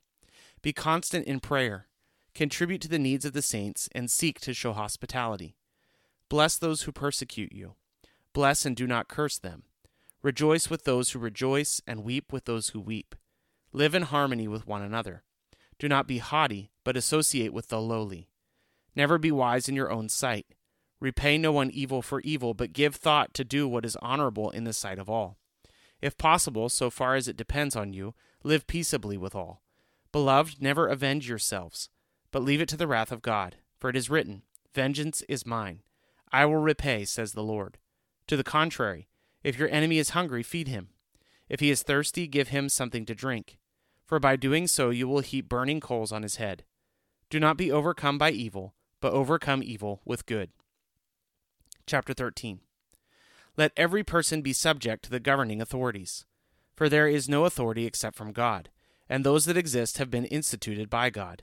Be 0.62 0.72
constant 0.72 1.26
in 1.26 1.40
prayer. 1.40 1.88
Contribute 2.34 2.80
to 2.82 2.88
the 2.88 2.98
needs 2.98 3.24
of 3.24 3.32
the 3.32 3.42
saints, 3.42 3.88
and 3.92 4.10
seek 4.10 4.40
to 4.40 4.54
show 4.54 4.72
hospitality. 4.72 5.56
Bless 6.28 6.56
those 6.56 6.82
who 6.82 6.92
persecute 6.92 7.52
you. 7.52 7.74
Bless 8.32 8.64
and 8.64 8.76
do 8.76 8.86
not 8.86 9.08
curse 9.08 9.38
them. 9.38 9.64
Rejoice 10.22 10.70
with 10.70 10.84
those 10.84 11.10
who 11.10 11.18
rejoice, 11.18 11.80
and 11.86 12.04
weep 12.04 12.32
with 12.32 12.44
those 12.44 12.68
who 12.68 12.80
weep. 12.80 13.14
Live 13.72 13.94
in 13.94 14.02
harmony 14.02 14.46
with 14.46 14.66
one 14.66 14.82
another. 14.82 15.22
Do 15.78 15.88
not 15.88 16.06
be 16.06 16.18
haughty, 16.18 16.70
but 16.84 16.96
associate 16.96 17.52
with 17.52 17.68
the 17.68 17.80
lowly. 17.80 18.28
Never 18.94 19.18
be 19.18 19.32
wise 19.32 19.68
in 19.68 19.74
your 19.74 19.90
own 19.90 20.08
sight. 20.08 20.46
Repay 21.00 21.38
no 21.38 21.52
one 21.52 21.70
evil 21.70 22.02
for 22.02 22.20
evil, 22.20 22.52
but 22.52 22.74
give 22.74 22.94
thought 22.94 23.32
to 23.34 23.44
do 23.44 23.66
what 23.66 23.86
is 23.86 23.96
honorable 24.02 24.50
in 24.50 24.64
the 24.64 24.72
sight 24.72 24.98
of 24.98 25.08
all. 25.08 25.38
If 26.02 26.18
possible, 26.18 26.68
so 26.68 26.90
far 26.90 27.14
as 27.14 27.28
it 27.28 27.36
depends 27.36 27.74
on 27.74 27.92
you, 27.92 28.14
live 28.44 28.66
peaceably 28.66 29.16
with 29.16 29.34
all. 29.34 29.62
Beloved, 30.12 30.60
never 30.60 30.88
avenge 30.88 31.28
yourselves, 31.28 31.88
but 32.30 32.42
leave 32.42 32.60
it 32.60 32.68
to 32.68 32.76
the 32.76 32.86
wrath 32.86 33.12
of 33.12 33.22
God. 33.22 33.56
For 33.78 33.90
it 33.90 33.96
is 33.96 34.10
written, 34.10 34.42
Vengeance 34.74 35.22
is 35.28 35.46
mine. 35.46 35.80
I 36.32 36.46
will 36.46 36.56
repay, 36.56 37.04
says 37.04 37.32
the 37.32 37.42
Lord. 37.42 37.78
To 38.28 38.36
the 38.36 38.44
contrary, 38.44 39.08
if 39.42 39.58
your 39.58 39.68
enemy 39.70 39.98
is 39.98 40.10
hungry, 40.10 40.42
feed 40.42 40.68
him. 40.68 40.90
If 41.48 41.60
he 41.60 41.70
is 41.70 41.82
thirsty, 41.82 42.26
give 42.26 42.48
him 42.48 42.68
something 42.68 43.04
to 43.06 43.14
drink. 43.14 43.58
For 44.06 44.20
by 44.20 44.36
doing 44.36 44.66
so 44.66 44.90
you 44.90 45.08
will 45.08 45.20
heap 45.20 45.48
burning 45.48 45.80
coals 45.80 46.12
on 46.12 46.22
his 46.22 46.36
head. 46.36 46.64
Do 47.28 47.40
not 47.40 47.56
be 47.56 47.72
overcome 47.72 48.18
by 48.18 48.30
evil, 48.30 48.74
but 49.00 49.12
overcome 49.12 49.62
evil 49.62 50.00
with 50.04 50.26
good. 50.26 50.50
Chapter 51.86 52.12
13 52.12 52.60
Let 53.56 53.72
every 53.76 54.04
person 54.04 54.42
be 54.42 54.52
subject 54.52 55.04
to 55.04 55.10
the 55.10 55.20
governing 55.20 55.60
authorities. 55.60 56.26
For 56.76 56.88
there 56.88 57.08
is 57.08 57.28
no 57.28 57.44
authority 57.44 57.86
except 57.86 58.16
from 58.16 58.32
God, 58.32 58.70
and 59.08 59.24
those 59.24 59.44
that 59.46 59.56
exist 59.56 59.98
have 59.98 60.10
been 60.10 60.24
instituted 60.26 60.88
by 60.88 61.10
God. 61.10 61.42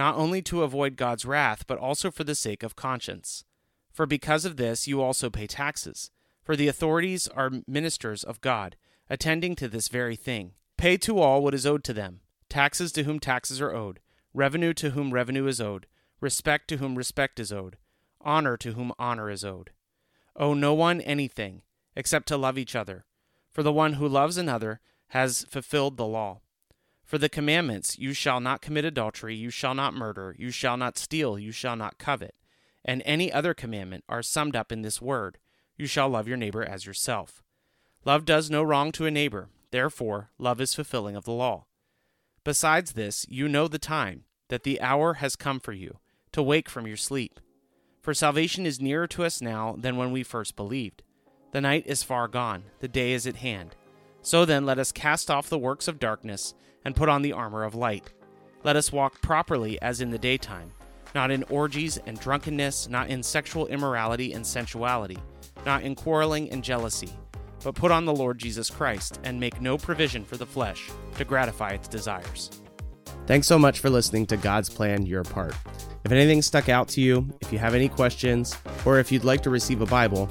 not 0.00 0.16
only 0.16 0.40
to 0.40 0.62
avoid 0.62 0.96
God's 0.96 1.26
wrath, 1.26 1.66
but 1.66 1.76
also 1.76 2.10
for 2.10 2.24
the 2.24 2.34
sake 2.34 2.62
of 2.62 2.74
conscience. 2.74 3.44
For 3.92 4.06
because 4.06 4.46
of 4.46 4.56
this, 4.56 4.88
you 4.88 5.02
also 5.02 5.28
pay 5.28 5.46
taxes 5.46 6.10
for 6.42 6.56
the 6.56 6.68
authorities 6.68 7.28
are 7.28 7.62
ministers 7.66 8.24
of 8.24 8.40
God, 8.40 8.76
attending 9.10 9.54
to 9.56 9.68
this 9.68 9.88
very 9.88 10.16
thing. 10.16 10.54
Pay 10.78 10.96
to 10.96 11.18
all 11.18 11.42
what 11.42 11.52
is 11.54 11.66
owed 11.66 11.84
to 11.84 11.92
them 11.92 12.20
taxes 12.48 12.92
to 12.92 13.02
whom 13.04 13.20
taxes 13.20 13.60
are 13.60 13.74
owed, 13.74 14.00
revenue 14.32 14.72
to 14.72 14.90
whom 14.90 15.12
revenue 15.12 15.46
is 15.46 15.60
owed, 15.60 15.86
respect 16.18 16.66
to 16.68 16.78
whom 16.78 16.96
respect 16.96 17.38
is 17.38 17.52
owed, 17.52 17.76
honor 18.22 18.56
to 18.56 18.72
whom 18.72 18.90
honor 18.98 19.30
is 19.30 19.44
owed. 19.44 19.70
Owe 20.34 20.54
no 20.54 20.72
one 20.72 21.02
anything, 21.02 21.60
except 21.94 22.26
to 22.28 22.38
love 22.38 22.56
each 22.56 22.74
other, 22.74 23.04
for 23.52 23.62
the 23.62 23.72
one 23.72 23.92
who 23.92 24.08
loves 24.08 24.38
another 24.38 24.80
has 25.08 25.44
fulfilled 25.50 25.98
the 25.98 26.06
law. 26.06 26.40
For 27.10 27.18
the 27.18 27.28
commandments, 27.28 27.98
you 27.98 28.12
shall 28.12 28.38
not 28.38 28.62
commit 28.62 28.84
adultery, 28.84 29.34
you 29.34 29.50
shall 29.50 29.74
not 29.74 29.94
murder, 29.94 30.36
you 30.38 30.52
shall 30.52 30.76
not 30.76 30.96
steal, 30.96 31.40
you 31.40 31.50
shall 31.50 31.74
not 31.74 31.98
covet, 31.98 32.36
and 32.84 33.02
any 33.04 33.32
other 33.32 33.52
commandment 33.52 34.04
are 34.08 34.22
summed 34.22 34.54
up 34.54 34.70
in 34.70 34.82
this 34.82 35.02
word 35.02 35.38
you 35.76 35.88
shall 35.88 36.08
love 36.08 36.28
your 36.28 36.36
neighbor 36.36 36.62
as 36.62 36.86
yourself. 36.86 37.42
Love 38.04 38.24
does 38.24 38.48
no 38.48 38.62
wrong 38.62 38.92
to 38.92 39.06
a 39.06 39.10
neighbor, 39.10 39.48
therefore, 39.72 40.30
love 40.38 40.60
is 40.60 40.72
fulfilling 40.72 41.16
of 41.16 41.24
the 41.24 41.32
law. 41.32 41.64
Besides 42.44 42.92
this, 42.92 43.26
you 43.28 43.48
know 43.48 43.66
the 43.66 43.80
time, 43.80 44.22
that 44.46 44.62
the 44.62 44.80
hour 44.80 45.14
has 45.14 45.34
come 45.34 45.58
for 45.58 45.72
you, 45.72 45.98
to 46.30 46.44
wake 46.44 46.68
from 46.68 46.86
your 46.86 46.96
sleep. 46.96 47.40
For 48.00 48.14
salvation 48.14 48.66
is 48.66 48.80
nearer 48.80 49.08
to 49.08 49.24
us 49.24 49.42
now 49.42 49.74
than 49.76 49.96
when 49.96 50.12
we 50.12 50.22
first 50.22 50.54
believed. 50.54 51.02
The 51.50 51.60
night 51.60 51.88
is 51.88 52.04
far 52.04 52.28
gone, 52.28 52.66
the 52.78 52.86
day 52.86 53.14
is 53.14 53.26
at 53.26 53.34
hand. 53.34 53.74
So 54.22 54.44
then, 54.44 54.66
let 54.66 54.78
us 54.78 54.92
cast 54.92 55.30
off 55.30 55.48
the 55.48 55.58
works 55.58 55.88
of 55.88 55.98
darkness 55.98 56.54
and 56.84 56.96
put 56.96 57.08
on 57.08 57.22
the 57.22 57.32
armor 57.32 57.64
of 57.64 57.74
light. 57.74 58.12
Let 58.64 58.76
us 58.76 58.92
walk 58.92 59.22
properly 59.22 59.80
as 59.80 60.00
in 60.00 60.10
the 60.10 60.18
daytime, 60.18 60.72
not 61.14 61.30
in 61.30 61.42
orgies 61.44 61.98
and 62.06 62.18
drunkenness, 62.20 62.88
not 62.88 63.08
in 63.08 63.22
sexual 63.22 63.66
immorality 63.66 64.32
and 64.32 64.46
sensuality 64.46 65.18
not 65.64 65.82
in 65.82 65.94
quarreling 65.94 66.50
and 66.50 66.62
jealousy, 66.62 67.10
but 67.62 67.74
put 67.74 67.90
on 67.90 68.04
the 68.04 68.14
Lord 68.14 68.38
Jesus 68.38 68.70
Christ 68.70 69.20
and 69.24 69.38
make 69.38 69.60
no 69.60 69.76
provision 69.76 70.24
for 70.24 70.36
the 70.36 70.46
flesh 70.46 70.90
to 71.16 71.24
gratify 71.24 71.70
its 71.70 71.88
desires. 71.88 72.50
Thanks 73.26 73.46
so 73.46 73.58
much 73.58 73.78
for 73.78 73.90
listening 73.90 74.26
to 74.26 74.36
God's 74.36 74.68
Plan 74.68 75.06
Your 75.06 75.22
Part. 75.22 75.54
If 76.04 76.12
anything 76.12 76.42
stuck 76.42 76.68
out 76.68 76.88
to 76.88 77.00
you, 77.00 77.28
if 77.40 77.52
you 77.52 77.58
have 77.58 77.74
any 77.74 77.88
questions, 77.88 78.56
or 78.84 78.98
if 78.98 79.12
you'd 79.12 79.24
like 79.24 79.42
to 79.42 79.50
receive 79.50 79.82
a 79.82 79.86
Bible, 79.86 80.30